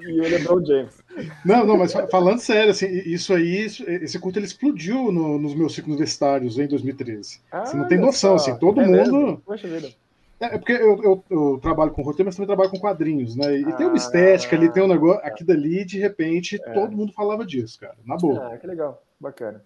[0.00, 1.02] E o LeBron James.
[1.44, 5.74] Não, não, mas falando sério, assim, isso aí, esse culto ele explodiu no, nos meus
[5.74, 7.40] ciclos universitários em 2013.
[7.50, 8.50] Ah, Você não tem noção, só.
[8.50, 9.42] assim, todo é mundo.
[9.44, 9.88] Poxa vida.
[10.40, 13.58] É, é porque eu, eu, eu, trabalho com roteiro, mas também trabalho com quadrinhos, né?
[13.58, 15.24] E ah, tem uma estética ali, tem um negócio.
[15.24, 16.72] Aqui dali, de repente, é.
[16.72, 17.96] todo mundo falava disso, cara.
[18.04, 18.52] Na boa.
[18.52, 19.64] Ah, que legal, bacana.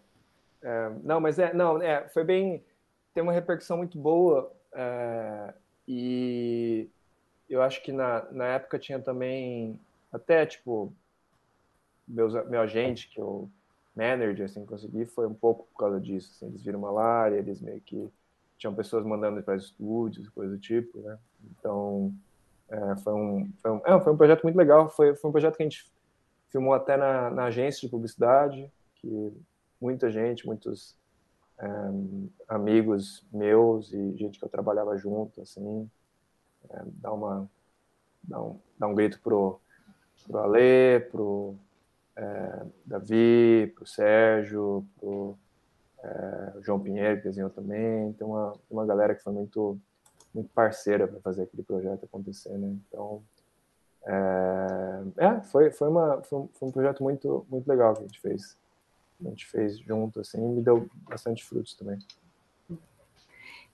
[0.62, 2.62] É, não, mas é, não, é, foi bem.
[3.12, 4.52] Tem uma repercussão muito boa.
[4.72, 5.54] É,
[5.88, 6.88] e
[7.50, 9.78] eu acho que na, na época tinha também,
[10.12, 10.92] até tipo,
[12.06, 13.50] meus, meu agente, que eu,
[13.94, 17.80] manager, assim, consegui, foi um pouco por causa disso, assim, eles viram malária, eles meio
[17.80, 18.08] que
[18.56, 21.18] tinham pessoas mandando para estúdios, coisa do tipo, né,
[21.50, 22.14] então
[22.68, 25.56] é, foi, um, foi, um, é, foi um projeto muito legal, foi, foi um projeto
[25.56, 25.90] que a gente
[26.50, 29.32] filmou até na, na agência de publicidade, que
[29.80, 30.96] muita gente, muitos
[31.58, 31.66] é,
[32.48, 35.90] amigos meus e gente que eu trabalhava junto, assim,
[36.70, 37.48] é, dar uma
[38.22, 39.60] dar um, dar um grito pro
[40.26, 41.54] pro Ale, pro
[42.16, 45.36] é, Davi, pro Sérgio, pro
[46.02, 49.78] é, João Pinheiro que desenhou também, tem uma uma galera que foi muito
[50.34, 52.76] muito parceira para fazer aquele projeto acontecer, né?
[52.88, 53.22] Então
[54.06, 58.06] É, é foi, foi, uma, foi, um, foi um projeto muito, muito legal que a
[58.06, 58.56] gente fez.
[59.20, 61.98] A gente fez junto, assim, e deu bastante frutos também.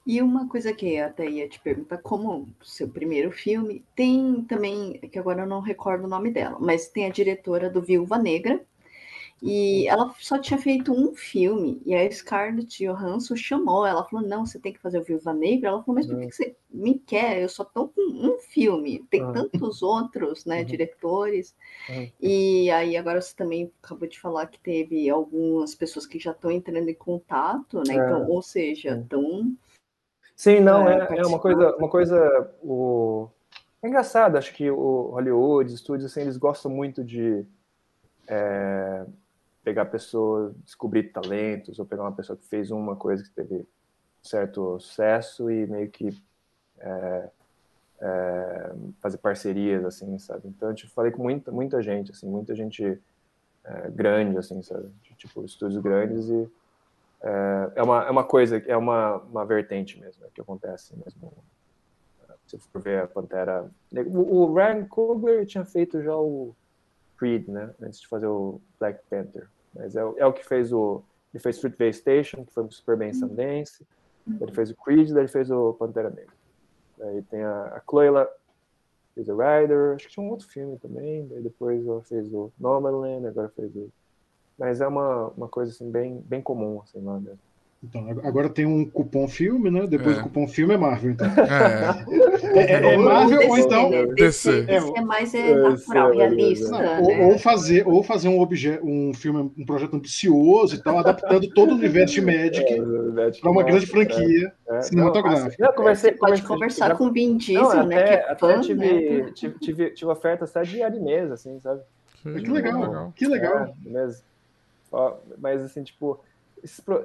[0.07, 5.01] E uma coisa que eu até ia te perguntar, como seu primeiro filme, tem também,
[5.11, 8.65] que agora eu não recordo o nome dela, mas tem a diretora do Viúva Negra,
[9.43, 14.47] e ela só tinha feito um filme, e a Scarlett Johansson chamou, ela falou, não,
[14.47, 15.69] você tem que fazer o Viúva Negra.
[15.69, 17.43] Ela falou, mas por que você me quer?
[17.43, 19.33] Eu só tô com um filme, tem uhum.
[19.33, 20.65] tantos outros, né, uhum.
[20.65, 21.55] diretores.
[21.89, 22.11] Uhum.
[22.19, 26.51] E aí agora você também acabou de falar que teve algumas pessoas que já estão
[26.51, 28.27] entrando em contato, né, então, é.
[28.29, 29.55] ou seja, estão...
[30.37, 33.29] Sim, não, é, é, é uma coisa, uma coisa, o...
[33.83, 37.45] É engraçado, acho que o Hollywood, os estúdios, assim, eles gostam muito de...
[38.29, 39.05] É
[39.67, 43.67] pegar pessoas, descobrir talentos, ou pegar uma pessoa que fez uma coisa que teve
[44.23, 46.17] certo sucesso e meio que
[46.79, 47.29] é,
[48.01, 50.47] é, fazer parcerias, assim, sabe?
[50.47, 52.97] Então, eu falei com muita, muita gente, assim, muita gente
[53.65, 54.89] é, grande, assim, sabe?
[55.17, 56.49] Tipo, estúdios grandes e
[57.23, 61.33] é, é, uma, é uma coisa, é uma, uma vertente mesmo, né, que acontece mesmo.
[62.47, 63.69] Se for ver a Pantera...
[63.93, 66.55] O, o Ryan Coogler tinha feito já o
[67.19, 67.75] Creed, né?
[67.83, 69.49] Antes de fazer o Black Panther.
[69.75, 71.03] Mas é, é o que fez o.
[71.33, 73.87] Ele fez Fruitvale Station, que foi super bem Sundance.
[74.41, 76.35] Ele fez o Creed, daí ele fez o Pantera Negra.
[77.01, 78.27] Aí tem a, a Chloe,
[79.15, 81.27] fez o Rider, acho que tinha um outro filme também.
[81.29, 83.91] Daí depois ela fez o Nomadland, agora fez o.
[84.59, 87.39] Mas é uma, uma coisa assim, bem, bem comum assim, lá mesmo.
[87.85, 89.87] Então, agora tem um cupom filme, né?
[89.87, 90.19] Depois é.
[90.19, 91.27] do cupom filme é Marvel, então.
[91.29, 93.91] É, é, é, é Marvel ou então.
[94.15, 96.71] DC, DC é mais é natural, realista.
[96.71, 97.01] Não, né?
[97.01, 101.49] ou, ou, fazer, ou fazer um, objeto, um filme, um projeto ambicioso e tal, adaptando
[101.51, 102.65] todo o universo de Magic
[103.41, 105.65] para uma grande franquia cinematográfica.
[105.65, 108.03] Não, conversei, Você pode conversar já, com o Vin Diesel, não, né?
[108.03, 109.33] Até, até fã, tive, né?
[109.33, 111.83] tive, tive, tive ofertas até de animes, assim, sabe?
[112.23, 113.75] Que legal, que legal.
[113.85, 114.25] Mas,
[115.39, 116.21] mas assim, tipo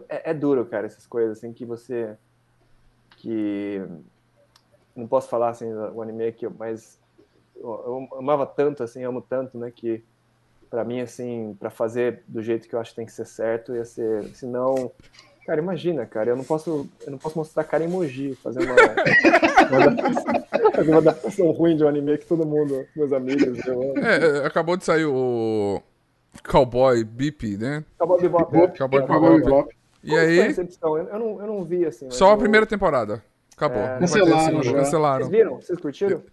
[0.10, 2.16] é, é, duro, cara, essas coisas assim que você.
[3.18, 3.82] que.
[4.96, 7.00] Não posso falar assim o anime aqui, mas
[7.56, 10.04] eu, amava tanto, assim, amo tanto, né, que
[10.70, 13.76] para mim, assim, para fazer do jeito que eu acho que tem que ser certo,
[13.76, 14.24] ia ser.
[14.36, 14.92] Senão.
[15.46, 18.76] Cara, imagina, cara, eu não posso, eu não posso mostrar cara emoji, fazer uma,
[20.78, 23.98] uma, uma adaptação ruim de um anime que todo mundo, meus amigos, eu amo.
[23.98, 25.82] É, acabou de sair o
[26.44, 27.84] Cowboy Bip, né?
[27.98, 28.58] Cowboy Bebop.
[28.58, 28.68] É.
[28.68, 29.76] Cowboy, Cowboy Bebop.
[30.04, 30.38] E aí?
[30.40, 32.10] Eu não, eu não vi assim.
[32.10, 33.24] Só a primeira temporada.
[33.56, 33.82] Acabou.
[33.82, 34.00] É...
[34.00, 34.74] Cancelaram já.
[34.74, 35.26] Cancelaram.
[35.26, 35.56] Vocês viram?
[35.56, 36.24] Vocês curtiram?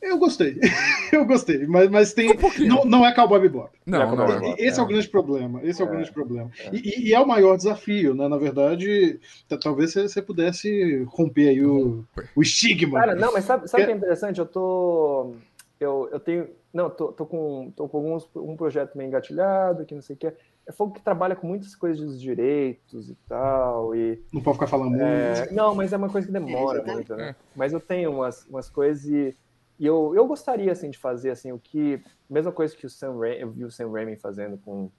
[0.00, 0.58] Eu gostei.
[1.12, 1.66] eu gostei.
[1.66, 2.30] Mas, mas tem.
[2.30, 3.70] Um não, não é Cowboy Bebop.
[3.84, 4.54] Não, não, é.
[4.58, 4.80] Esse é.
[4.80, 4.84] é.
[4.84, 5.60] o grande problema.
[5.64, 6.50] Esse é, é o grande problema.
[6.58, 6.70] É.
[6.72, 8.28] E, e, é o maior desafio, né?
[8.28, 9.18] Na verdade,
[9.60, 13.00] talvez você pudesse romper aí o, o estigma.
[13.00, 14.38] Cara, não, mas sabe, sabe o que é interessante?
[14.38, 15.34] Eu tô.
[15.80, 19.94] Eu, eu tenho não, tô, tô, com, tô com alguns, um projeto meio engatilhado, que
[19.94, 20.26] não sei o que.
[20.26, 23.94] É fogo que trabalha com muitas coisas dos direitos e tal.
[23.96, 25.54] E, não pode ficar falando é, muito.
[25.54, 27.34] Não, mas é uma coisa que demora é, muito, né?
[27.54, 29.34] Mas eu tenho umas, umas coisas e,
[29.78, 32.02] e, eu, eu gostaria, assim, de fazer, assim, o que...
[32.28, 34.90] Mesma coisa que o Sam Raimi, eu vi o Sam Raimi fazendo com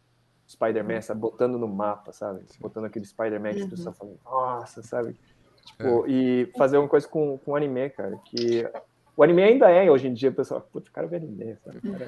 [0.50, 1.20] Spider-Man, sabe?
[1.20, 2.44] Botando no mapa, sabe?
[2.60, 3.66] Botando aquele Spider-Man que uhum.
[3.66, 5.16] as pessoas falam, nossa, sabe?
[5.64, 6.10] Tipo, é.
[6.10, 8.68] e fazer uma coisa com, com anime, cara, que
[9.18, 11.80] o anime ainda é, hoje em dia, o pessoal, putz, o cara vê anime, sabe?
[11.82, 12.08] Cara...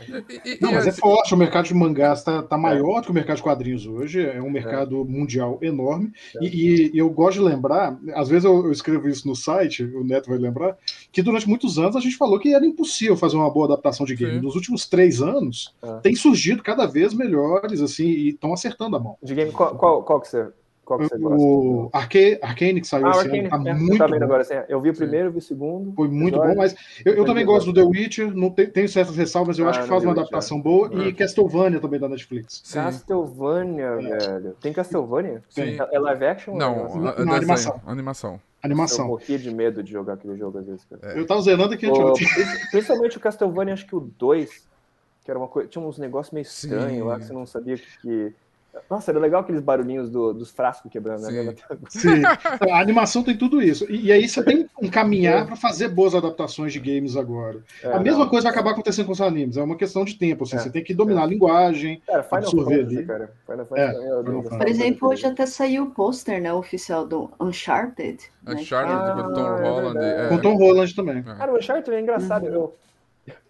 [0.61, 3.01] Não, mas é forte, o mercado de mangás está tá maior é.
[3.01, 5.03] do que o mercado de quadrinhos hoje, é um mercado é.
[5.03, 6.45] mundial enorme, é.
[6.45, 10.03] e, e, eu gosto de lembrar, às vezes eu, eu, escrevo isso no site, o
[10.03, 10.77] Neto vai lembrar,
[11.11, 14.15] que durante muitos anos a gente falou que era impossível fazer uma boa adaptação de
[14.15, 14.35] game.
[14.35, 14.41] Sim.
[14.41, 16.01] Nos últimos três anos, é.
[16.01, 19.17] tem surgido cada vez melhores, assim, e estão acertando a mão.
[19.23, 20.47] De game, qual, qual, qual que você
[20.89, 21.37] qual que você gosta?
[21.37, 24.15] O Arcane, Arcane que saiu ah, esse ano, tá é, muito bom.
[24.15, 25.93] Agora, assim, eu vi o primeiro, eu vi o segundo.
[25.93, 26.75] Foi muito bom, mas
[27.05, 29.83] eu, eu também gosto do The Witcher, não tem, tenho certas ressalvas, eu ah, acho
[29.83, 30.61] que faz uma adaptação é.
[30.61, 32.61] boa, e Castlevania também da Netflix.
[32.63, 32.79] Sim.
[32.79, 34.17] Castlevania, é.
[34.17, 34.55] velho.
[34.59, 35.43] Tem Castlevania?
[35.47, 35.77] Sim.
[35.91, 36.55] É live action?
[36.55, 36.99] Não, assim?
[36.99, 37.81] não, não animação.
[37.85, 38.41] Animação.
[38.63, 39.05] Animação.
[39.05, 40.85] Eu morria de medo de jogar aquele jogo às vezes.
[40.85, 41.13] Cara.
[41.13, 41.19] É.
[41.19, 41.85] Eu tava zerando aqui.
[41.85, 42.13] O,
[42.71, 44.67] principalmente o Castlevania, acho que o 2,
[45.23, 48.33] que era uma coisa, tinha uns negócios meio estranhos lá, que você não sabia que...
[48.89, 51.21] nossa, era legal aqueles barulhinhos do, dos frascos quebrando.
[51.21, 51.43] Sim.
[51.43, 51.55] Né?
[51.89, 52.21] Sim.
[52.71, 53.85] A animação tem tudo isso.
[53.89, 55.45] E, e aí você tem um caminhar é.
[55.45, 57.63] para fazer boas adaptações de games agora.
[57.83, 59.57] É, a mesma não, coisa vai acabar acontecendo com os animes.
[59.57, 60.43] É uma questão de tempo.
[60.43, 63.05] Assim, é, você tem que dominar a linguagem, cara, absorver Fantasy, ali.
[63.05, 63.33] Cara.
[63.45, 68.19] Final Fantasy, Por exemplo, hoje até saiu o pôster né, oficial do Uncharted.
[68.43, 68.55] Né?
[68.55, 69.23] Uncharted né?
[69.23, 70.29] com Tom ah, Holland.
[70.29, 71.23] Com Tom Holland também.
[71.23, 72.45] Cara, o Uncharted é engraçado.
[72.45, 72.53] Uhum.
[72.53, 72.75] Eu,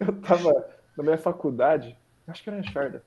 [0.00, 0.66] eu tava
[0.96, 1.96] na minha faculdade,
[2.26, 3.02] acho que era Uncharted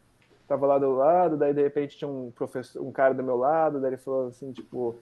[0.54, 3.80] tava lá do lado, daí de repente tinha um professor, um cara do meu lado,
[3.80, 4.96] daí ele falou assim, tipo,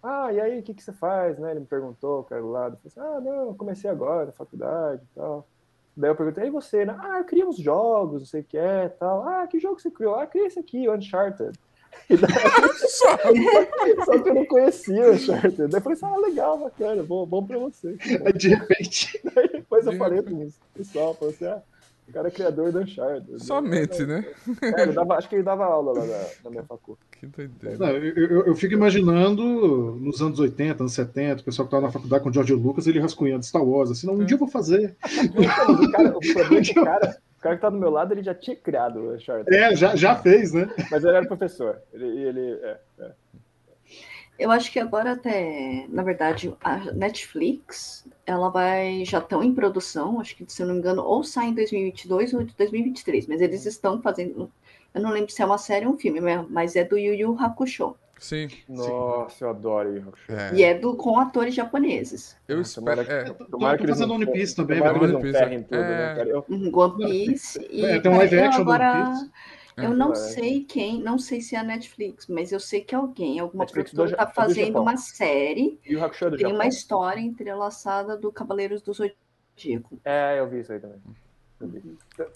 [0.00, 1.50] ah, e aí, o que, que você faz, né?
[1.50, 4.32] Ele me perguntou, o cara do lado, eu falei assim, ah, não, comecei agora, na
[4.32, 5.48] faculdade e tal.
[5.96, 6.84] Daí eu perguntei, e você?
[6.84, 6.96] Né?
[7.00, 9.26] Ah, eu criei uns jogos, não sei o que é, tal.
[9.26, 10.14] Ah, que jogo você criou?
[10.14, 11.58] Ah, criei esse aqui, o Uncharted.
[12.10, 12.28] E daí,
[12.76, 13.16] só,
[14.04, 15.68] só que eu não conhecia o Uncharted.
[15.68, 17.96] Daí eu falei assim, ah, legal, bacana, bom, bom pra você.
[18.34, 19.20] De repente.
[19.32, 21.62] Daí depois eu falei pro pessoal, falei assim, ah,
[22.08, 23.42] o cara é criador do Uncharted.
[23.42, 24.24] Somente, né?
[24.62, 27.06] É, ele dava, acho que ele dava aula lá na, na minha faculdade.
[27.18, 27.78] Que doideira.
[27.78, 29.42] Não, eu, eu, eu, fico imaginando
[30.00, 32.86] nos anos 80, anos 70, o pessoal que estava na faculdade com o George Lucas,
[32.86, 34.94] ele rascunhando Star Wars, assim, não, um dia eu vou fazer.
[35.34, 38.34] o, cara, o problema do cara, o cara que tá do meu lado, ele já
[38.34, 39.54] tinha criado o Uncharted.
[39.54, 40.68] É, já, já fez, né?
[40.90, 41.80] Mas ele era professor.
[41.92, 43.10] Ele, ele é, é.
[44.38, 50.20] Eu acho que agora até, na verdade, a Netflix, ela vai, já estão em produção,
[50.20, 53.64] acho que, se eu não me engano, ou sai em 2022 ou 2023, mas eles
[53.64, 54.50] estão fazendo,
[54.92, 57.36] eu não lembro se é uma série ou um filme, mas é do Yu Yu
[57.38, 57.94] Hakusho.
[58.18, 58.48] Sim.
[58.68, 59.44] Nossa, sim.
[59.44, 60.32] eu adoro Yu Yu Hakusho.
[60.32, 60.54] É.
[60.54, 62.36] E é do, com atores japoneses.
[62.48, 63.02] Eu espero.
[63.02, 65.80] É, tomara que eles fazendo One Piece também, tomara vai que eles não ferrem tudo,
[65.80, 66.28] né, cara?
[66.28, 66.44] Eu...
[66.48, 67.68] Uhum, One Piece.
[67.70, 68.92] E, É, tem um live action do agora...
[68.92, 69.30] One Piece.
[69.76, 73.40] Eu não sei quem, não sei se é a Netflix, mas eu sei que alguém,
[73.40, 75.78] alguma Netflix produtora, está do fazendo uma série.
[75.84, 76.54] Yu Yu Hakusho é do Tem Japão.
[76.56, 79.98] uma história entrelaçada do Cavaleiros do Zodíaco.
[80.04, 80.98] É, eu vi isso aí também.
[81.60, 81.82] Vi.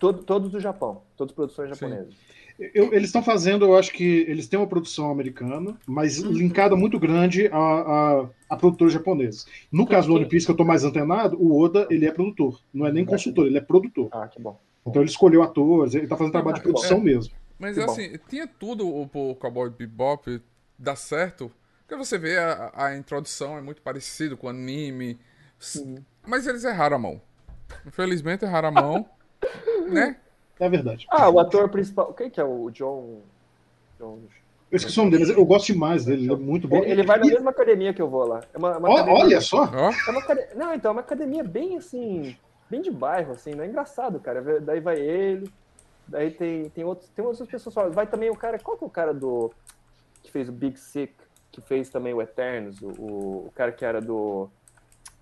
[0.01, 2.15] Todo- todos do Japão, todas produções japonesas.
[2.75, 6.33] Eu- eles estão fazendo, eu acho que eles têm uma produção americana, mas Uhum.
[6.33, 9.47] linkada muito grande a, a, a produtores japoneses.
[9.71, 12.61] No caso do One Piece, que eu tô mais antenado, o Oda, ele é produtor.
[12.75, 14.09] Não é nem consultor, ele é produtor.
[14.11, 14.59] Ah, que bom.
[14.89, 16.71] Então ele escolheu atores, ele tá fazendo trabalho de bom.
[16.73, 17.33] produção mesmo.
[17.59, 17.91] Mas Que bom.
[17.93, 20.41] assim, tinha tudo o, o Cowboy Bebop
[20.79, 21.51] dar certo.
[21.87, 25.19] Porque você vê a, a introdução é muito parecido com o anime.
[25.61, 27.21] S- Mas eles erraram a mão.
[27.87, 29.07] Infelizmente erraram a mão.
[29.89, 30.17] né?
[30.61, 31.07] É verdade.
[31.11, 32.13] Ah, o ator principal.
[32.15, 33.21] Quem que é o John.
[33.99, 34.19] John...
[34.71, 36.77] Eu esqueci o nome dele, mas eu gosto demais dele, ele é muito bom.
[36.79, 38.43] Ele, ele vai na E- mesma academia que eu vou lá.
[38.53, 39.65] É uma, uma Ó, academia- olha só!
[39.65, 40.23] É uma.
[40.55, 42.37] Não, então, é uma academia bem assim,
[42.71, 44.61] bem de bairro, assim, não é engraçado, cara.
[44.61, 45.51] Daí vai ele,
[46.07, 47.89] daí tem, tem, outros, tem outras pessoas só.
[47.89, 48.59] Vai também o cara.
[48.59, 49.53] Qual que é o cara do.
[50.23, 51.15] que fez o Big Sick,
[51.51, 54.49] que fez também o Eternos, o, o, cara que era do.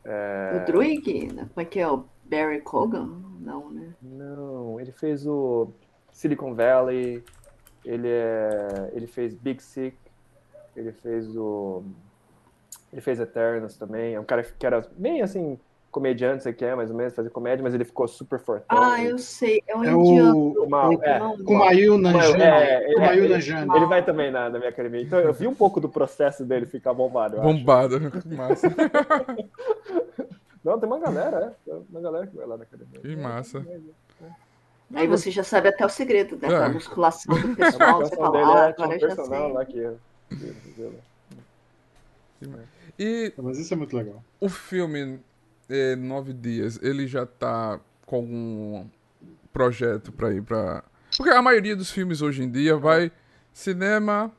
[0.05, 1.89] é, O Druig, como é que é?
[1.89, 3.07] O Barry Cogan?
[3.41, 3.95] Não, né?
[4.03, 5.69] Não, ele fez o
[6.11, 7.23] Silicon Valley,
[7.85, 8.91] ele é.
[8.93, 9.97] ele fez Big Sick,
[10.75, 11.85] ele fez o.
[12.93, 14.15] Ele fez Eternos também.
[14.15, 15.59] É um cara que era bem assim,
[15.97, 18.67] comediante, você quer, mais ou menos, fazer comédia, mas ele ficou super fortão.
[18.83, 19.63] Ah, eu sei.
[19.67, 20.37] É um É indiano.
[20.37, 21.43] o, O mal, é o é.
[21.43, 22.43] Kumail Nanjiani.
[22.43, 23.77] É, ele- Kumail ele- Nanjiani.
[23.77, 25.01] Ele vai também na, na minha academia.
[25.01, 27.37] Então eu vi um pouco do processo dele ficar bombado.
[27.37, 27.51] eu acho.
[27.51, 27.99] bombado.
[28.27, 28.69] Massa.
[30.63, 31.71] Não, tem uma galera, é.
[31.71, 33.01] Tem uma galera que vai lá na academia.
[33.01, 33.67] Que massa.
[34.95, 36.49] Aí você já sabe até o segredo né?
[36.49, 36.51] É.
[36.59, 38.01] da musculação do pessoal.
[38.03, 39.53] Você musculação fala, dele ah, é, tinha agora um eu já personal sei.
[39.55, 39.91] lá que.
[42.99, 44.23] E Mas isso é muito legal.
[44.41, 45.19] o filme
[45.69, 48.87] é, Nove Dias, ele já tá com algum
[49.53, 50.83] projeto pra ir pra.
[51.17, 53.11] Porque a maioria dos filmes hoje em dia vai
[53.53, 54.31] cinema,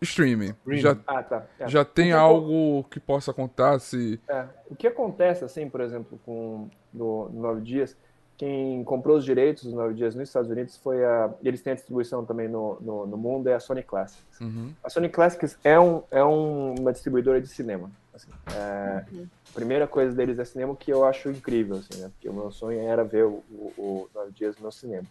[0.00, 0.54] streaming.
[0.60, 0.80] Streaming.
[0.80, 1.46] Já, Ah, tá.
[1.58, 1.68] É.
[1.68, 4.18] já tem algo que possa contar se.
[4.28, 7.96] É, o que acontece, assim, por exemplo, com no, no Nove Dias,
[8.36, 11.30] quem comprou os direitos dos Nove Dias nos Estados Unidos foi a.
[11.42, 14.40] Eles têm a distribuição também no, no, no mundo, é a Sony Classics.
[14.40, 14.72] Uhum.
[14.82, 17.90] A Sony Classics é, um, é um- uma distribuidora de cinema.
[18.18, 18.30] Assim.
[18.54, 19.04] É,
[19.50, 22.08] a primeira coisa deles é cinema, que eu acho incrível, assim, né?
[22.08, 25.06] Porque o meu sonho era ver o, o, o Nove Dias no cinema.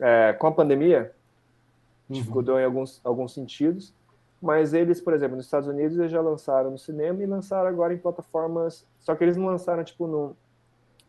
[0.00, 1.12] É, com a pandemia,
[2.08, 3.92] dificultou em alguns, alguns sentidos,
[4.40, 7.92] mas eles, por exemplo, nos Estados Unidos, eles já lançaram no cinema e lançaram agora
[7.92, 8.86] em plataformas.
[9.00, 10.36] Só que eles não lançaram, tipo, no.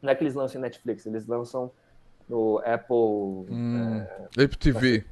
[0.02, 1.72] Não é que eles lançam em Netflix, eles lançam
[2.28, 3.54] no Apple.
[3.54, 5.06] Hum, Apple TV.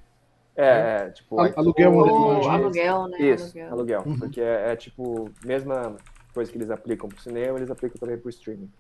[0.56, 0.66] É,
[1.06, 1.40] é, tipo.
[1.40, 3.18] Al- aluguel O Aluguel, aluguel, né?
[3.22, 3.72] Isso, Aluguel.
[3.72, 4.04] aluguel.
[4.08, 4.18] Uhum.
[4.20, 5.96] Porque é, é, tipo, mesma
[6.38, 8.72] coisa que eles aplicam pro cinema, eles aplicam também pro streaming.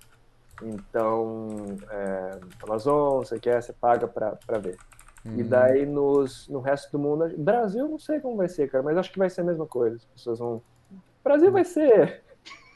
[0.62, 4.78] Então, é, Amazon, você quer, você paga pra, pra ver.
[5.26, 5.49] E Hum.
[5.49, 9.12] daí nos, no resto do mundo, Brasil não sei como vai ser, cara, mas acho
[9.12, 9.97] que vai ser a mesma coisa.
[9.97, 10.64] As pessoas vão.
[11.24, 12.24] Brasil vai ser.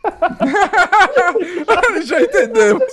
[2.03, 2.83] Já entendemos.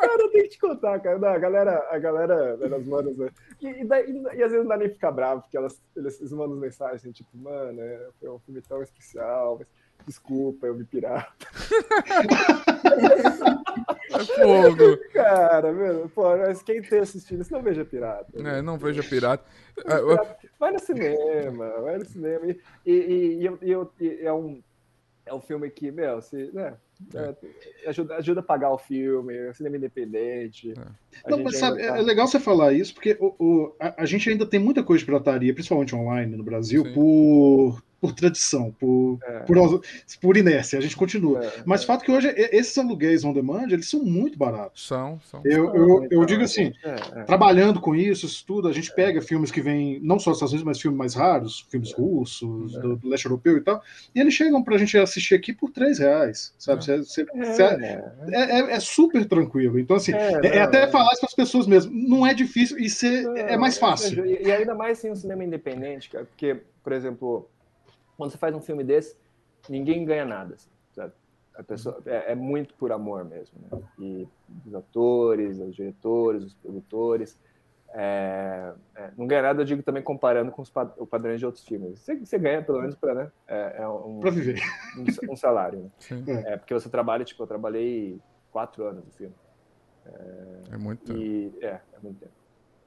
[0.00, 1.18] Cara, eu tenho que te contar, cara.
[1.18, 3.16] Não, a galera, a galera das manas.
[3.16, 3.28] né?
[3.60, 6.32] E, e, daí- e às vezes não dá nem ficar bravo, porque elas, eles, eles
[6.32, 9.68] mandam mensagens assim, tipo, mano, é, foi um filme tão especial, mas
[10.06, 11.46] desculpa, eu me pirata.
[14.12, 14.98] É fogo.
[15.12, 18.26] Cara, meu, pô, mas quem tem assistindo isso não veja pirata.
[18.36, 19.44] É, não veja pirata.
[19.86, 20.18] É, eu-
[20.58, 22.46] Vai no cinema, vai no cinema.
[22.46, 24.62] E, e, e, e e e é, um,
[25.26, 26.74] é um filme que, meu, se, né,
[27.14, 27.34] é,
[27.88, 30.72] ajuda, ajuda a pagar o filme, é um cinema independente.
[31.24, 34.06] A Não, mas sabe, tá- é legal você falar isso, porque o, o- a, a
[34.06, 36.94] gente ainda tem muita coisa de pirataria, principalmente online no Brasil, Sim.
[36.94, 39.38] por, por tradição, por, é.
[39.40, 39.82] por,
[40.20, 41.42] por, inércia, a gente continua.
[41.42, 41.86] É, Mas o é.
[41.86, 44.86] fato que hoje esses aluguéis on demand, eles são muito baratos.
[44.86, 45.40] São, são.
[45.42, 47.22] Eu, eu, eu digo assim, é, é.
[47.22, 50.52] trabalhando com isso, isso tudo, a gente pega filmes que vêm, não só dos Estados
[50.52, 53.82] Unidos, mas filmes mais raros, filmes russos, do, do, leste europeu e tal,
[54.14, 56.84] e eles chegam pra gente assistir aqui por 3 reais, sabe?
[56.84, 57.62] Cê, cê, cê,
[58.34, 59.78] é, super tranquilo.
[59.78, 63.24] Então, assim, é, até falar isso para as pessoas mesmo, não é difícil e ser,
[63.34, 64.26] é mais fácil.
[64.26, 67.48] E, ainda mais assim, um cinema independente, cara, porque, por exemplo,
[68.16, 69.16] quando você faz um filme desse,
[69.68, 71.12] ninguém ganha nada, assim, sabe?
[71.54, 73.82] A pessoa, é, é, muito por amor mesmo, né?
[73.98, 74.28] E
[74.66, 77.38] os atores, os diretores, os produtores.
[77.96, 81.64] É, é, não ganha nada, eu digo também comparando com os o padrões de outros
[81.64, 82.00] filmes.
[82.00, 84.60] Você, você ganha pelo menos para né, é, é um, viver
[84.98, 85.90] um, um salário.
[86.10, 86.42] Né?
[86.46, 86.56] É.
[86.56, 89.34] porque você trabalha, tipo, eu trabalhei quatro anos no filme.
[90.72, 91.18] É, muito tempo.
[91.18, 92.32] E, é, é muito tempo.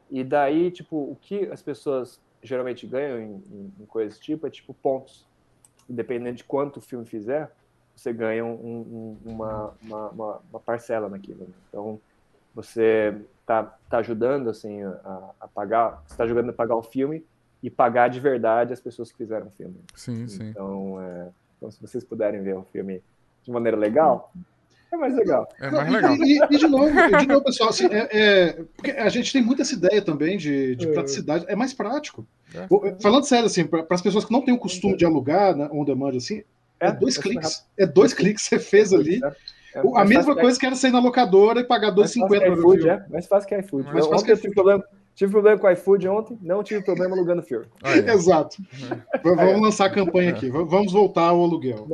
[0.09, 4.47] E daí, tipo, o que as pessoas geralmente ganham em, em, em coisas desse tipo
[4.47, 5.25] é tipo pontos.
[5.89, 7.51] Independente de quanto o filme fizer,
[7.95, 11.45] você ganha um, um, uma, uma, uma, parcela naquilo.
[11.45, 11.53] Né?
[11.69, 11.99] Então,
[12.53, 17.25] você tá, tá ajudando assim a, a pagar, está ajudando a pagar o filme
[17.63, 19.79] e pagar de verdade as pessoas que fizeram o filme.
[19.95, 20.49] Sim, sim.
[20.49, 23.01] Então, é, então se vocês puderem ver o filme
[23.43, 24.31] de maneira legal,
[24.91, 25.49] é mais legal.
[25.59, 26.15] É mais legal.
[26.15, 29.61] E, e, de, novo, de novo, pessoal, assim, é, é, porque a gente tem muito
[29.61, 30.91] essa ideia também de, de é.
[30.91, 31.45] praticidade.
[31.47, 32.25] É mais prático.
[32.53, 32.67] É.
[33.01, 35.83] Falando sério, assim, para as pessoas que não têm o costume de alugar né, on
[35.83, 36.43] demand, assim,
[36.79, 37.65] é, dois cliques.
[37.77, 39.19] É dois cliques que você fez ali.
[39.95, 43.27] a mesma coisa que era sair na locadora e pagar 2,50 para o É, mais
[43.27, 43.91] fácil que iFood.
[43.91, 44.83] Mais fácil que iFood.
[45.17, 47.65] Tive problema com o iFood ontem, não tive problema alugando filme.
[47.81, 48.13] Ah, é.
[48.13, 48.57] Exato.
[49.23, 50.47] Vamos lançar a campanha aqui.
[50.47, 51.87] Vamos voltar ao aluguel.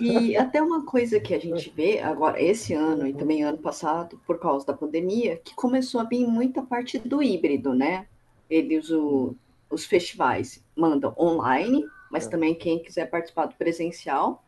[0.00, 4.18] E até uma coisa que a gente vê agora, esse ano e também ano passado,
[4.26, 8.06] por causa da pandemia, que começou a vir muita parte do híbrido, né?
[8.48, 9.36] Eles, o,
[9.68, 12.30] os festivais mandam online, mas é.
[12.30, 14.42] também quem quiser participar do presencial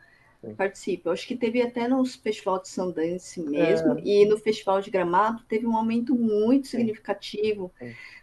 [0.57, 1.09] participa.
[1.09, 4.03] Eu acho que teve até nos festivais de Sundance mesmo, é.
[4.05, 7.73] e no Festival de Gramado teve um aumento muito significativo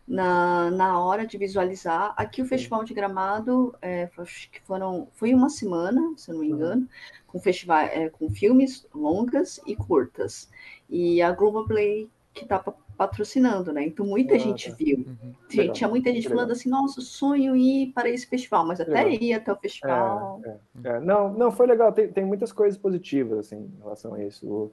[0.07, 2.14] na, na hora de visualizar.
[2.18, 6.41] Aqui o Festival de Gramado, é, acho que foram, foi uma semana, se eu não
[6.41, 6.88] me engano,
[7.28, 10.49] com, festival, é, com filmes longas e curtas.
[10.89, 12.64] E a Globoplay que está
[12.97, 13.85] patrocinando, né?
[13.85, 14.75] Então muita ah, gente tá.
[14.77, 14.97] viu.
[14.97, 15.33] Uhum.
[15.49, 19.11] Gente, tinha muita gente falando assim, nossa, sonho ir para esse festival, mas até legal.
[19.11, 20.41] ir até o festival.
[20.45, 20.99] É, é, é.
[20.99, 21.91] Não, não, foi legal.
[21.91, 24.47] Tem, tem muitas coisas positivas assim em relação a isso.
[24.47, 24.71] O,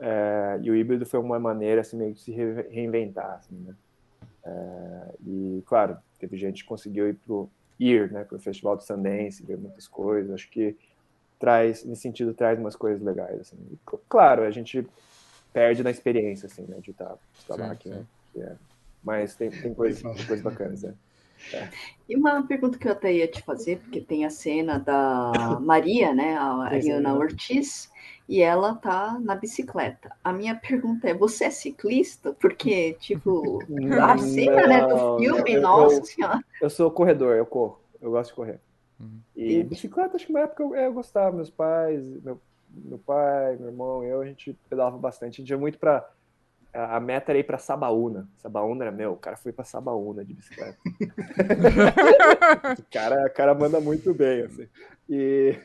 [0.00, 3.74] é, e o híbrido foi uma maneira assim meio de se reinventar, assim, né?
[4.46, 8.84] É, e claro, teve gente que conseguiu ir pro ir, né, para o festival de
[8.84, 10.32] Sundance, ver muitas coisas.
[10.32, 10.76] Acho que
[11.38, 13.40] traz, nesse sentido, traz umas coisas legais.
[13.40, 13.56] Assim.
[13.72, 13.78] E,
[14.08, 14.86] claro, a gente
[15.54, 18.04] perde na experiência, assim, né, de estar, tá, lá aqui, né?
[18.36, 18.56] É.
[19.02, 20.94] Mas tem, tem coisas coisa bacanas, né?
[21.52, 21.68] É.
[22.08, 25.32] E uma pergunta que eu até ia te fazer, porque tem a cena da
[25.62, 27.88] Maria, né, a Ariana Ortiz,
[28.28, 30.10] e ela tá na bicicleta.
[30.24, 32.32] A minha pergunta é: você é ciclista?
[32.40, 33.60] Porque, tipo,
[34.02, 36.44] a cena né, do filme, eu, nossa eu, senhora.
[36.60, 38.60] Eu sou corredor, eu corro, eu gosto de correr.
[38.98, 39.20] Uhum.
[39.36, 42.40] E bicicleta, acho que uma época eu, eu gostava, meus pais, meu,
[42.74, 45.34] meu pai, meu irmão, eu, a gente pedalava bastante.
[45.34, 46.08] A gente ia muito para
[46.72, 48.28] a meta era ir para Sabaúna.
[48.38, 50.76] Sabaúna era meu, o cara foi para Sabaúna de bicicleta.
[52.78, 54.68] o cara, o cara manda muito bem, assim.
[55.08, 55.56] E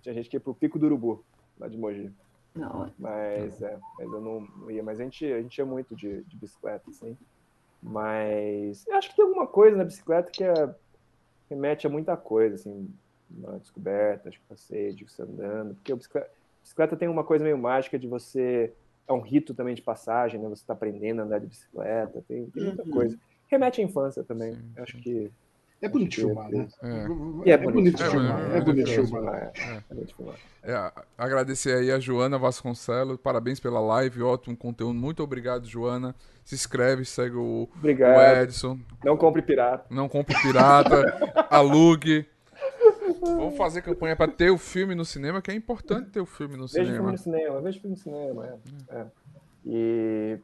[0.00, 1.24] tinha gente que ia pro Pico do Urubu,
[1.58, 2.12] lá de Mogi.
[2.54, 2.92] Não.
[2.98, 4.82] Mas, é, mas eu não, não, ia.
[4.82, 7.18] Mas a gente, a gente ia muito de, de bicicleta, assim.
[7.82, 10.74] Mas eu acho que tem alguma coisa na bicicleta que é,
[11.50, 12.88] remete a muita coisa, assim
[13.30, 17.44] uma descoberta, de passeio, de você andando, porque a bicicleta, a bicicleta, tem uma coisa
[17.44, 18.72] meio mágica de você,
[19.06, 20.48] é um rito também de passagem, né?
[20.48, 22.90] Você está aprendendo a andar de bicicleta, tem, tem muita uhum.
[22.90, 23.18] coisa.
[23.48, 25.30] Remete à infância também, sim, acho que...
[25.80, 26.66] É bonito filmar, né?
[26.82, 28.56] É, é, é bonito filmar.
[28.56, 29.52] É bonito filmar.
[30.60, 36.16] É, agradecer aí a Joana Vasconcelos, parabéns pela live, ótimo conteúdo, muito obrigado, Joana.
[36.44, 38.16] Se inscreve, segue o, obrigado.
[38.16, 38.78] o Edson.
[39.04, 39.84] Não compre pirata.
[39.88, 41.14] Não compre pirata,
[41.48, 42.26] alugue.
[43.20, 46.56] Vamos fazer campanha para ter o filme no cinema, que é importante ter o filme
[46.56, 46.86] no vejo cinema.
[46.86, 48.60] Vejo filme no cinema, vejo filme no cinema.
[48.90, 48.96] É.
[48.96, 49.06] é.
[49.64, 50.38] E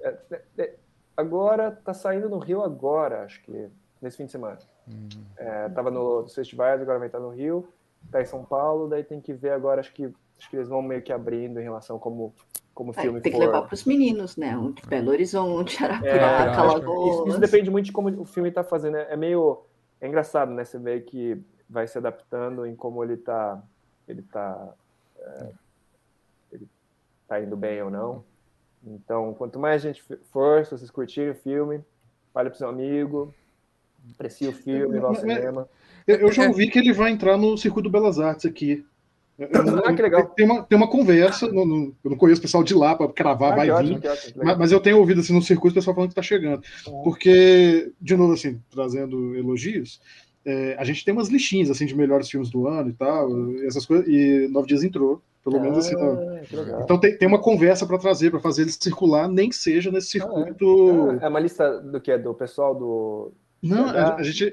[0.00, 0.74] é, é, é,
[1.16, 3.68] agora tá saindo no Rio agora, acho que
[4.00, 4.58] nesse fim de semana.
[4.86, 5.08] Uhum.
[5.36, 7.68] É, tava no, nos festivais, agora vai estar no Rio,
[8.10, 10.82] tá em São Paulo, daí tem que ver agora, acho que acho que eles vão
[10.82, 12.34] meio que abrindo em relação como
[12.74, 13.38] como o filme tem for.
[13.38, 14.56] que levar para os meninos, né?
[14.74, 17.14] De Belo Horizonte, Arapiraca, é, Alagoas.
[17.14, 18.96] Isso, isso, depende muito de como o filme está fazendo.
[18.96, 19.62] É meio
[20.00, 20.64] é engraçado, né?
[20.64, 21.40] Você vê que
[21.72, 23.62] vai se adaptando em como ele está
[24.06, 24.74] ele tá,
[25.18, 25.48] é,
[26.52, 26.68] ele
[27.26, 28.24] tá indo bem ou não.
[28.84, 31.80] Então, quanto mais gente for, se vocês curtirem o filme,
[32.34, 33.32] fale para seu amigo,
[34.12, 35.68] aprecia o filme, vai ao cinema.
[36.06, 38.84] Eu, já ouvi que ele vai entrar no Circuito Belas Artes aqui.
[39.38, 39.48] Eu,
[39.84, 40.26] ah, que legal.
[40.30, 43.10] Tem uma, tem uma conversa, no, no, eu não conheço o pessoal de lá para
[43.12, 43.94] cravar, ah, vai vir.
[43.94, 46.62] Ótimo, mas, mas, eu tenho ouvido assim, no circuito o pessoal falando que está chegando.
[47.04, 50.00] Porque, de novo, assim, trazendo elogios,
[50.44, 53.28] é, a gente tem umas listinhas assim de melhores filmes do ano e tal,
[53.64, 55.94] essas coisas, e Nove Dias entrou, pelo ah, menos assim.
[56.82, 60.08] Então tem, tem uma conversa para trazer, para fazer ele circular, nem que seja nesse
[60.08, 61.10] circuito.
[61.10, 61.26] Ah, é.
[61.26, 62.16] é uma lista do que?
[62.18, 63.32] Do pessoal do.
[63.62, 64.52] Não, a, a, gente.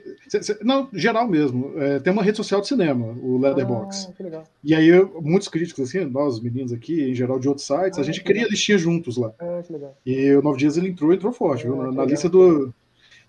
[0.62, 1.74] Não, geral mesmo.
[1.82, 4.08] É, tem uma rede social de cinema, o Leatherbox.
[4.20, 8.02] Ah, e aí, muitos críticos, assim, nós meninos aqui, em geral de outros sites, ah,
[8.02, 9.34] a gente cria listinha juntos lá.
[9.40, 9.62] Ah,
[10.06, 11.76] e o Nove Dias ele entrou, entrou forte, viu?
[11.76, 12.72] Na, na lista do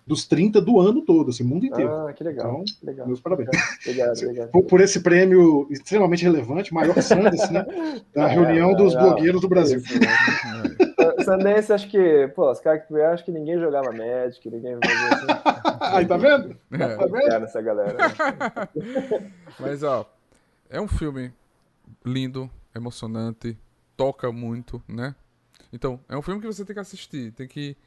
[0.05, 1.91] dos 30 do ano todo, assim, mundo inteiro.
[1.91, 2.63] Ah, que legal.
[2.63, 3.07] Então, legal.
[3.07, 3.49] meus parabéns.
[3.85, 4.51] Obrigado, obrigado.
[4.51, 7.65] Por, por, esse prêmio extremamente relevante, maior que Sanders, né?
[8.13, 9.79] Da é, reunião é, dos blogueiros do Brasil.
[9.79, 10.07] Isso, né?
[11.23, 15.41] Sanders, acho que, pô, os caras que acho que ninguém jogava Magic, ninguém fazia
[15.79, 16.55] Aí, tá vendo?
[16.71, 16.95] É.
[16.95, 17.45] Tá vendo?
[17.45, 17.97] essa galera.
[19.59, 20.05] Mas, ó,
[20.69, 21.31] é um filme
[22.05, 23.57] lindo, emocionante,
[23.95, 25.15] toca muito, né?
[25.71, 27.77] Então, é um filme que você tem que assistir, tem que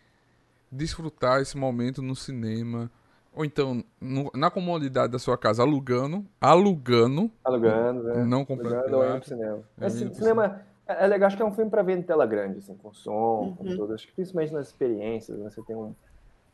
[0.75, 2.91] desfrutar esse momento no cinema.
[3.33, 6.25] Ou então, no, na comodidade da sua casa, alugando.
[6.41, 7.31] Alugando.
[7.43, 8.25] Alugando, né?
[8.25, 8.75] Não comprando.
[8.75, 9.61] Alugando ou indo cinema.
[9.81, 12.59] É, cinema é, é, legal, acho que é um filme para ver em tela grande,
[12.59, 13.57] assim, com som, uhum.
[13.57, 13.95] com tudo.
[13.95, 15.51] Acho que principalmente nas experiências, né?
[15.51, 15.95] Você tem um.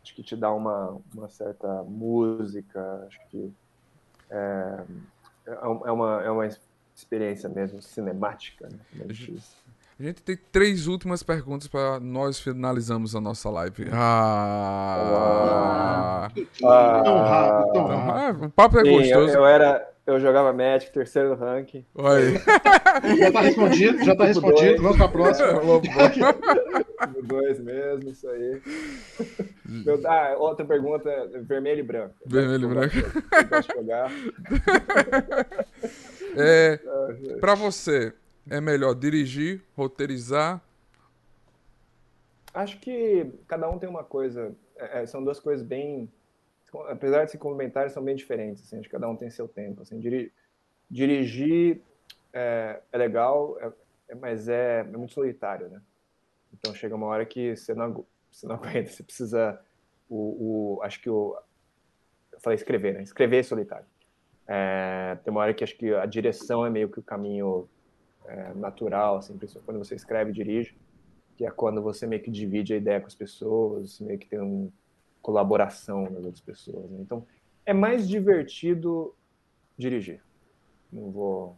[0.02, 3.52] Acho que te dá uma, uma certa música, acho que.
[4.30, 4.84] É,
[5.46, 6.48] é uma, é uma
[6.94, 8.78] experiência mesmo cinemática, né?
[10.00, 13.88] A gente tem três últimas perguntas para nós finalizamos a nossa live.
[13.92, 15.10] Ah!
[16.64, 17.02] ah.
[17.04, 18.44] Tão rápido, tão rápido.
[18.44, 19.28] Ah, o papo é Sim, gostoso.
[19.34, 21.84] Eu, eu, era, eu jogava Magic, terceiro no ranking.
[21.94, 22.32] Oi.
[23.18, 24.82] já tá respondido, já tá respondido.
[24.82, 25.60] Vamos pra próxima.
[27.24, 28.62] dois mesmo, isso aí.
[29.84, 31.10] Meu, ah, outra pergunta,
[31.42, 32.14] vermelho e branco.
[32.24, 32.96] Vermelho e branco.
[32.96, 34.10] Eu gosto de jogar.
[36.36, 36.78] É,
[37.40, 38.14] pra você,
[38.48, 40.62] é melhor dirigir, roteirizar?
[42.52, 44.54] Acho que cada um tem uma coisa.
[44.76, 46.10] É, é são duas coisas bem.
[46.88, 48.64] Apesar de se complementarem, são bem diferentes.
[48.64, 49.82] Assim, cada um tem seu tempo.
[49.82, 50.32] Assim, diri,
[50.90, 51.80] dirigir
[52.32, 53.72] é, é legal, é,
[54.08, 55.80] é mas é, é, muito solitário, né?
[56.52, 59.60] Então chega uma hora que você não, você não aguenta, você precisa.
[60.08, 61.36] O, o, acho que o.
[62.32, 63.02] Eu falei escrever, né?
[63.02, 63.86] Escrever é solitário.
[65.22, 67.68] Tem uma hora que acho que a direção é meio que o caminho
[68.30, 70.76] é, natural, assim, quando você escreve e dirige,
[71.36, 74.38] que é quando você meio que divide a ideia com as pessoas, meio que tem
[74.38, 74.68] uma
[75.20, 76.88] colaboração das outras pessoas.
[76.90, 76.98] Né?
[77.00, 77.26] Então,
[77.66, 79.14] é mais divertido
[79.76, 80.20] dirigir.
[80.92, 81.56] Não vou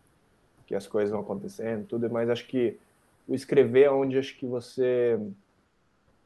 [0.66, 2.78] que as coisas vão acontecendo, tudo, mas acho que
[3.28, 5.18] o escrever é onde acho que você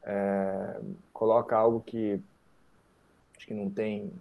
[0.03, 0.79] é,
[1.11, 2.21] coloca algo que
[3.35, 4.11] acho que não tem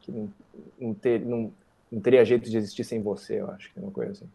[0.00, 0.32] que não,
[0.78, 1.52] não ter não,
[1.94, 4.28] não teria jeito de existir sem você, eu acho que é uma coisa assim.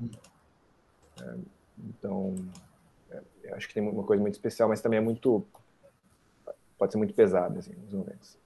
[1.21, 1.35] É,
[1.77, 2.35] então,
[3.11, 5.45] é, eu acho que tem uma coisa muito especial, mas também é muito.
[6.77, 8.37] pode ser muito pesado, assim, nos momentos.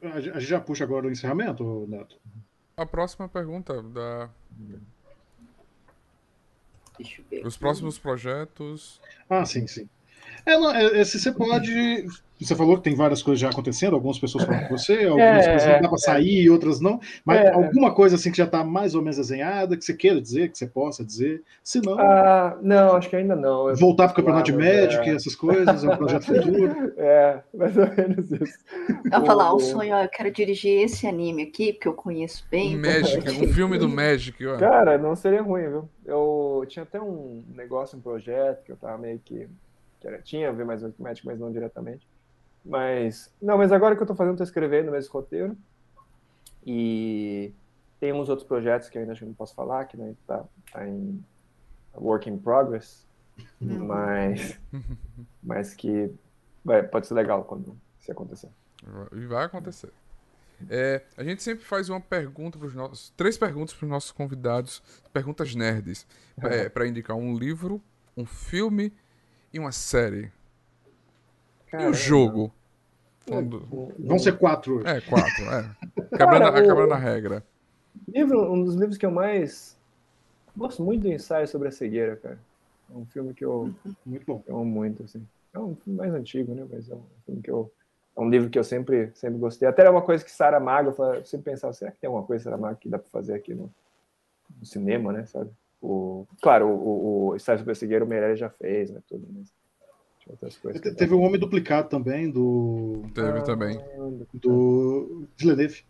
[0.00, 2.18] A gente já puxa agora o encerramento, Neto?
[2.76, 4.30] A próxima pergunta da.
[7.44, 9.00] Os próximos projetos.
[9.28, 9.88] Ah, sim, sim.
[10.46, 12.06] É, não, é, é, se você pode
[12.44, 15.50] você falou que tem várias coisas já acontecendo, algumas pessoas falando com você, algumas é,
[15.50, 17.00] coisas não dá para sair, outras não.
[17.24, 20.20] Mas é, alguma coisa assim que já está mais ou menos desenhada, que você queira
[20.20, 21.42] dizer, que você possa dizer.
[21.64, 21.98] Se não.
[21.98, 23.70] Ah, não, acho que ainda não.
[23.70, 25.14] Eu voltar para o campeonato de Magic, é.
[25.14, 26.76] essas coisas, é um projeto futuro.
[26.98, 28.58] É, mais ou menos isso.
[29.12, 32.76] Eu falar, o sonho, eu quero dirigir esse anime aqui, porque eu conheço bem.
[32.76, 34.44] Magic, um filme do Magic.
[34.46, 34.56] Ó.
[34.56, 35.88] Cara, não seria ruim, viu?
[36.04, 39.48] Eu tinha até um negócio, um projeto que eu tava meio que.
[40.00, 42.06] Que tinha a ver mais com Magic, mas não diretamente
[42.66, 45.56] mas, não, mas agora que eu tô fazendo, tô escrevendo esse roteiro.
[46.66, 47.54] E
[48.00, 51.24] tem uns outros projetos que eu ainda não posso falar, que né, tá, tá em
[51.94, 53.06] work in progress,
[53.60, 54.58] mas,
[55.40, 56.12] mas que
[56.64, 58.50] vai, pode ser legal quando se acontecer.
[59.12, 59.92] E vai acontecer.
[60.68, 63.10] É, a gente sempre faz uma pergunta para os nossos.
[63.10, 64.82] Três perguntas para os nossos convidados,
[65.12, 66.04] perguntas nerds,
[66.42, 67.80] é, para indicar um livro,
[68.16, 68.92] um filme
[69.52, 70.32] e uma série.
[71.66, 71.88] Caramba.
[71.88, 72.52] E o jogo?
[73.98, 74.86] Vão ser quatro.
[74.86, 75.76] É, quatro, é.
[76.16, 77.44] Quebrando, Cara, quebrando a regra.
[78.08, 79.76] Livro, um dos livros que eu mais
[80.56, 82.38] gosto muito do ensaio sobre a cegueira, cara.
[82.92, 83.74] É um filme que eu.
[84.04, 84.42] Muito bom.
[84.46, 85.26] Eu amo muito, assim.
[85.52, 86.64] É um filme mais antigo, né?
[86.70, 87.70] Mas é um filme que eu.
[88.16, 89.68] É um livro que eu sempre, sempre gostei.
[89.68, 92.44] Até era uma coisa que Sara Mago, eu sempre pensava, será que tem alguma coisa
[92.44, 93.70] Sara Mago que dá para fazer aqui no,
[94.58, 95.26] no, cinema, né?
[95.26, 95.50] Sabe?
[95.80, 99.00] O, claro, o, o, o ensaio sobre a cegueira o Meirelles já fez, né?
[99.08, 99.52] Tudo, mas
[100.28, 100.80] outras coisas.
[100.80, 103.02] Te- Teve o Homem Duplicado também, do.
[103.14, 103.78] Teve também.
[104.34, 105.84] do Villeneuve.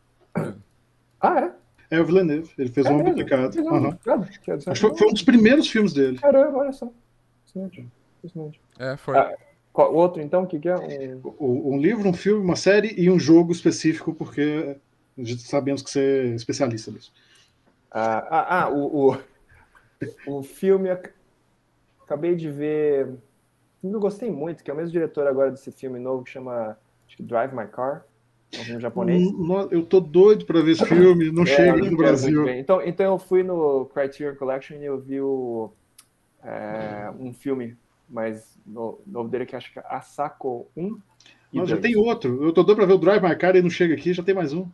[1.20, 1.54] Ah, é?
[1.96, 3.90] É o Villeneuve, ele fez o É Homem um Aham.
[3.90, 4.22] duplicado?
[4.24, 6.18] Acho que foi, foi um dos primeiros filmes dele.
[6.18, 6.92] Caramba, olha só.
[8.78, 9.16] É, foi.
[9.16, 9.34] Ah,
[9.72, 10.76] Qual- o outro, então, o que, que é?
[10.76, 11.20] Um...
[11.38, 14.76] Um livro, um filme, uma série e um jogo específico, porque
[15.18, 17.12] a gente sabemos que você é especialista nisso.
[17.90, 19.18] Ah, ah, ah, o, o,
[20.26, 20.90] o filme.
[20.90, 21.12] ac-
[22.02, 23.08] Acabei de ver.
[23.82, 26.78] Eu gostei muito, que é o mesmo diretor agora desse filme novo que chama
[27.08, 28.04] que Drive My Car.
[28.52, 29.22] É um filme japonês.
[29.26, 32.48] Hum, no- Eu tô doido pra ver esse filme, não É, chega no Brasil.
[32.48, 35.70] Então, então eu fui no Criterion Collection e eu vi o,
[36.42, 37.76] é, um filme
[38.08, 40.96] mais no- novo dele que acho que é Asako 1
[41.52, 41.82] e Não, já 2.
[41.82, 42.44] tem outro.
[42.44, 44.34] Eu tô doido pra ver o Drive My Car e não chega aqui, já tem
[44.34, 44.66] mais um.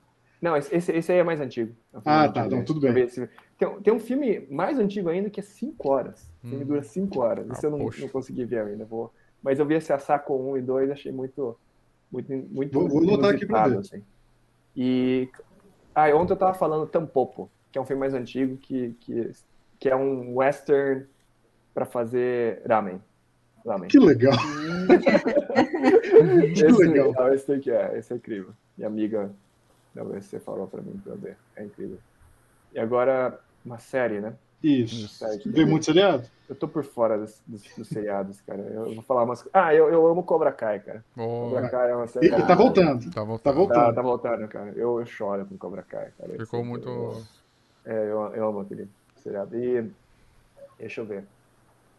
[0.42, 1.72] Não, esse, esse esse aí é mais antigo.
[1.94, 2.46] É um Ah, tá, antigo.
[2.46, 3.04] então, tudo Eu bem.
[3.04, 6.28] esse- Tem, um- tem um filme mais antigo ainda que é 5 horas.
[6.42, 6.66] O filme Hum.
[6.66, 7.46] dura 5 horas.
[7.48, 8.84] Ah, Esse eu não, não consegui ver ainda.
[8.84, 9.12] Vou...
[9.40, 11.56] Mas eu vi esse Asako 1 e 2 achei muito,
[12.10, 14.04] muito, muito Vou- vou anotar aqui pra inusitado, assim.
[14.76, 15.28] E
[15.94, 19.30] ah, ontem eu tava falando Tampopo, que é um filme mais antigo que, que,
[19.78, 21.06] que é um western
[21.72, 23.00] pra fazer ramen.
[23.64, 23.88] Ramen.
[23.88, 24.32] Que legal.
[26.42, 27.08] Esse, que legal.
[27.08, 28.50] legal, esse aqui é, esse é incrível.
[28.76, 29.30] Minha amiga
[29.94, 31.36] da USC falou pra mim pra ver.
[31.56, 31.98] É incrível.
[32.72, 34.34] E agora, uma série, né?
[34.62, 35.24] Isso.
[35.46, 36.24] Vê muito seriado?
[36.48, 38.60] Eu tô por fora dos, dos, dos seriados, cara.
[38.60, 41.04] Eu vou falar umas Ah, eu, eu amo Cobra Kai, cara.
[41.16, 42.28] Ó, Cobra Kai é uma série.
[42.28, 43.10] E, e tá voltando.
[43.10, 43.42] tá voltando.
[43.42, 43.74] Tá voltando.
[43.86, 44.70] Tá, tá voltando, cara.
[44.76, 46.30] Eu, eu choro com Cobra Kai, cara.
[46.38, 46.88] Ficou Esse- muito.
[46.88, 47.22] eu-
[47.84, 49.56] é, eu, eu amo aquele seriado.
[49.58, 49.90] E.
[50.78, 51.24] Deixa eu ver.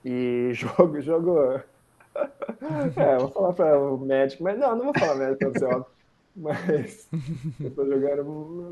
[0.06, 1.38] E jogo, jogo.
[2.96, 5.66] É, eu vou falar pra o médico, mas não, não vou falar médico, pra você,
[5.66, 5.86] óbvio.
[6.36, 7.07] Mas
[7.59, 8.23] eu tô jogando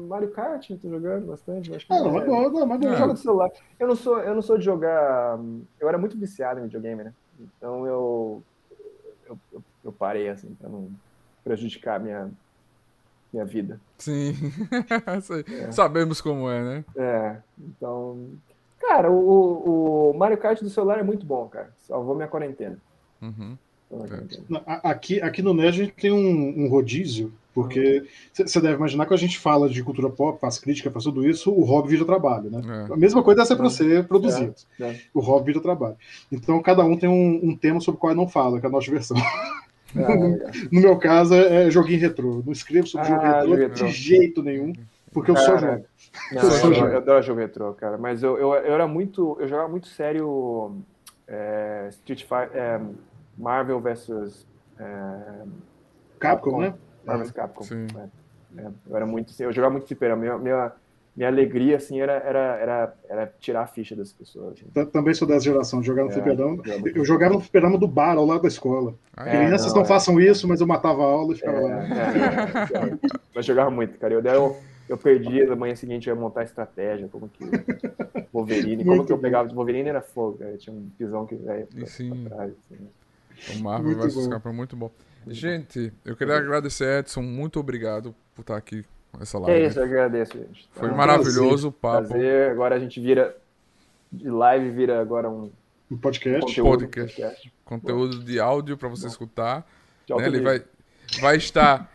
[0.08, 1.70] Mario Kart, eu tô jogando bastante.
[1.70, 2.98] eu Acho que Ah, não, mas bom, não, mas eu bom.
[2.98, 3.52] jogo no celular.
[3.80, 5.40] Eu não sou, eu não sou de jogar.
[5.80, 7.14] Eu era muito viciado em videogame, né?
[7.40, 8.44] Então eu
[9.28, 10.90] eu, eu, eu parei assim pra não
[11.44, 12.32] prejudicar a minha
[13.32, 13.80] minha vida.
[13.98, 14.34] Sim.
[15.22, 15.46] Sei.
[15.72, 16.86] Sabemos como é, né?
[16.98, 18.30] É, então.
[18.80, 21.72] Cara, o, o Mario Kart do celular é muito bom, cara.
[21.84, 22.78] Salvou minha quarentena.
[23.22, 23.56] Uhum.
[24.66, 29.04] A- Aqui, aqui no NERD a gente tem um, um rodízio, porque você deve imaginar
[29.06, 31.90] que quando a gente fala de cultura pop, faz crítica, faz tudo isso, o hobby
[31.90, 32.62] vira trabalho, né?
[32.90, 32.94] É.
[32.94, 34.54] A mesma coisa é para ser produzido.
[34.80, 34.96] É.
[35.14, 35.96] O hobby vira trabalho.
[36.32, 38.70] Então cada um tem um, um tema sobre o qual eu não falo, que é
[38.70, 39.18] a nossa diversão.
[39.18, 39.52] Ah.
[40.72, 42.42] No meu caso é, é joguinho retrô.
[42.46, 43.88] Não escrevo sobre jogo Ah, retrô jogo retrô.
[43.88, 44.72] de jeito nenhum,
[45.12, 45.84] porque eu só jogo.
[46.32, 46.88] Não, Eu eu, sou adoro- jogo.
[46.88, 47.98] eu adoro jogo retrô, cara.
[47.98, 49.36] Mas eu, eu, eu era muito.
[49.38, 50.78] Eu jogava muito sério
[51.28, 52.80] é, Street Fighter.
[53.38, 54.48] É, Marvel vs.
[54.80, 55.46] É,
[56.20, 56.74] Capcom, né?
[57.06, 57.64] Marvel vs Capcom.
[57.64, 57.88] Sim.
[58.58, 59.34] É, é, eu era muito.
[59.42, 60.22] Eu jogava muito fliperama.
[60.22, 60.72] Minha, minha,
[61.16, 64.54] minha alegria, assim, era, era, era, era tirar a ficha das pessoas.
[64.54, 64.86] assim.
[64.92, 66.62] Também sou dessa geração, jogar no É, fliperama.
[66.94, 68.96] Eu jogava no fliperama do bar ao lado da escola.
[69.16, 69.86] Ah, É, Crianças não, não, é.
[69.86, 71.84] façam isso, mas eu matava a aula e ficava É, lá.
[71.84, 73.00] é, é, é.
[73.34, 74.14] Mas jogava muito, cara.
[74.14, 74.58] Eu, eu,
[74.88, 77.44] eu perdi, na manhã seguinte eu ia montar estratégia, como que.
[78.34, 80.58] Wolverine, como que eu pegava de Wolverine era fogo, cara.
[80.58, 82.10] Tinha um pisão que ia sim.
[82.26, 82.54] pra trás.
[82.66, 82.88] Assim.
[83.50, 84.30] O Marvel Muito vs bom.
[84.30, 84.92] Capcom é muito bom.
[85.28, 87.22] Gente, eu queria agradecer, Edson.
[87.22, 89.66] Muito obrigado por estar aqui com essa É live.
[89.68, 90.70] isso, eu agradeço, gente.
[90.72, 92.08] Foi Tá, maravilhoso o papo.
[92.08, 92.52] Prazer.
[92.52, 93.36] Agora a gente vira.
[94.12, 95.52] De live vira agora um
[95.90, 96.42] Um podcast.
[96.42, 96.70] conteúdo.
[96.80, 97.22] podcast.
[97.22, 97.54] podcast.
[97.66, 99.66] Conteúdo de áudio para você escutar.
[100.06, 100.28] De alto né?
[100.28, 100.64] Ele vai,
[101.22, 101.91] vai estar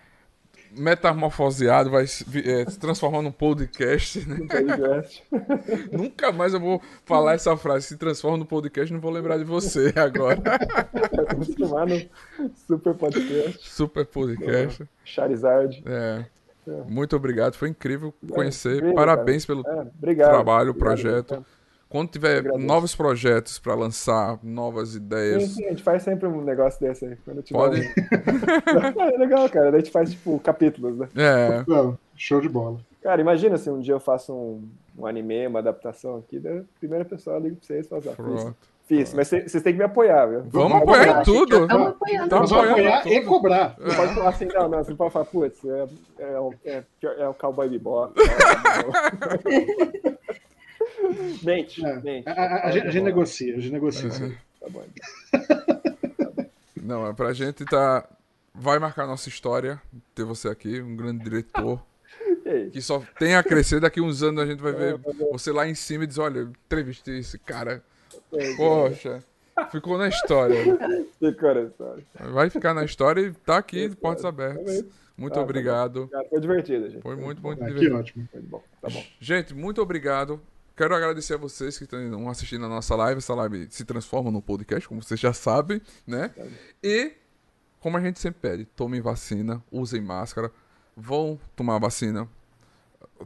[0.77, 4.27] metamorfoseado, vai é, se transformar num podcast.
[4.29, 4.37] né?
[4.49, 5.25] Podcast.
[5.93, 7.87] Nunca mais eu vou falar essa frase.
[7.87, 10.41] Se transforma no podcast, não vou lembrar de você agora.
[11.33, 12.01] Vamos chamar no
[12.67, 13.69] Super Podcast.
[13.71, 14.85] Super podcast.
[15.05, 15.83] Charizard.
[15.87, 16.25] É.
[16.89, 18.93] Muito obrigado, foi incrível conhecer.
[18.93, 20.31] Parabéns pelo É, obrigado.
[20.31, 21.29] trabalho, Obrigado, projeto.
[21.29, 21.45] cara.
[21.89, 22.67] Quando tiver agradeço.
[22.67, 27.05] novos projetos para lançar, novas Sim, ideias, sim, a gente faz sempre um negócio desse
[27.07, 27.17] aí.
[27.25, 27.81] Quando tiver pode.
[27.81, 29.71] um- É legal, cara.
[29.71, 31.09] Daí a gente faz, tipo, capítulos, né?
[31.17, 32.79] É, Não, show de bola.
[33.03, 34.69] Cara, imagina se um dia eu faço um,
[34.99, 38.15] um anime, uma adaptação aqui, da primeira pessoa liga pra vocês e fala assim, ah,
[38.17, 38.57] fiz, pronto.
[38.89, 39.15] fiz.
[39.15, 40.43] Mas cê- vocês têm que me apoiar, viu?
[40.49, 41.63] Vamos apoiar tudo.
[41.63, 42.35] Estamos apoiando.
[42.37, 43.27] Nós vamos apoiar e tudo.
[43.29, 43.77] cobrar.
[43.79, 45.87] Não pode falar assim, não, não, você não pode falar, putz, é,
[46.19, 46.83] é, o- é,
[47.21, 48.13] é o cowboy bebop.
[51.43, 52.01] mente, É.
[52.01, 52.29] mente.
[52.29, 54.09] A, a- a gente, a gente negocia, a gente negocia.
[54.11, 54.37] aí.
[54.61, 54.85] Tá bom.
[56.83, 58.09] Não, é pra gente tá.
[58.55, 59.81] Vai marcar a nossa história,
[60.15, 61.83] ter você aqui, um grande diretor,
[62.47, 62.71] aí?
[62.71, 63.81] que só tem a crescer.
[63.81, 64.99] Daqui uns anos a gente vai ver
[65.31, 67.83] você lá em cima e dizer: olha, eu entrevistei esse cara.
[68.57, 69.23] Poxa,
[69.71, 70.57] ficou na história.
[71.19, 71.97] Que coração.
[72.31, 74.85] Vai ficar na história e tá aqui, de portas abertas.
[75.17, 76.09] Muito Ah, tá obrigado.
[76.09, 77.01] Cara, foi divertido, gente.
[77.03, 77.99] Foi muito, muito Ah, que divertido.
[77.99, 78.29] ótimo.
[78.31, 78.63] Foi bom.
[78.83, 79.03] Tá bom.
[79.19, 80.39] Gente, muito obrigado.
[80.77, 83.19] Quero agradecer a vocês que estão assistindo a nossa live.
[83.19, 86.31] Essa live se transforma no podcast, como vocês já sabem, né?
[86.83, 87.15] E,
[87.81, 90.53] como a gente sempre pede, tomem vacina, usem máscara,
[90.95, 92.29] vão tomar vacina,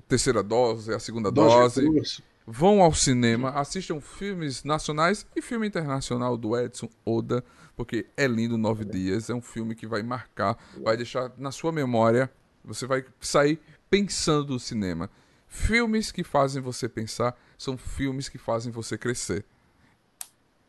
[0.06, 1.82] terceira dose, a segunda dose.
[1.82, 7.44] dose vão ao cinema, assistam filmes nacionais e filme internacional do Edson Oda,
[7.76, 11.72] porque é lindo Nove Dias, é um filme que vai marcar, vai deixar na sua
[11.72, 12.30] memória,
[12.64, 15.10] você vai sair pensando do cinema.
[15.52, 19.44] Filmes que fazem você pensar são filmes que fazem você crescer.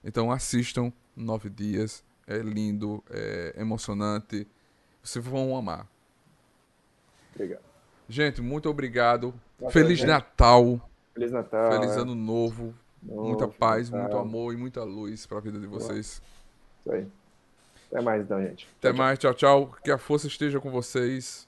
[0.03, 4.47] Então assistam Nove Dias, é lindo, é emocionante,
[5.03, 5.87] vocês vão amar.
[7.35, 7.61] Obrigado.
[8.09, 9.35] Gente, muito obrigado.
[9.69, 10.07] Feliz gente.
[10.07, 10.89] Natal.
[11.13, 11.71] Feliz Natal.
[11.71, 11.99] Feliz é.
[11.99, 12.73] Ano Novo.
[13.03, 14.01] novo muita paz, Natal.
[14.01, 16.23] muito amor e muita luz para a vida de vocês.
[16.79, 17.07] Isso aí.
[17.91, 18.67] Até mais, então, gente.
[18.79, 19.75] Até tchau, mais, tchau, tchau.
[19.83, 21.47] Que a força esteja com vocês.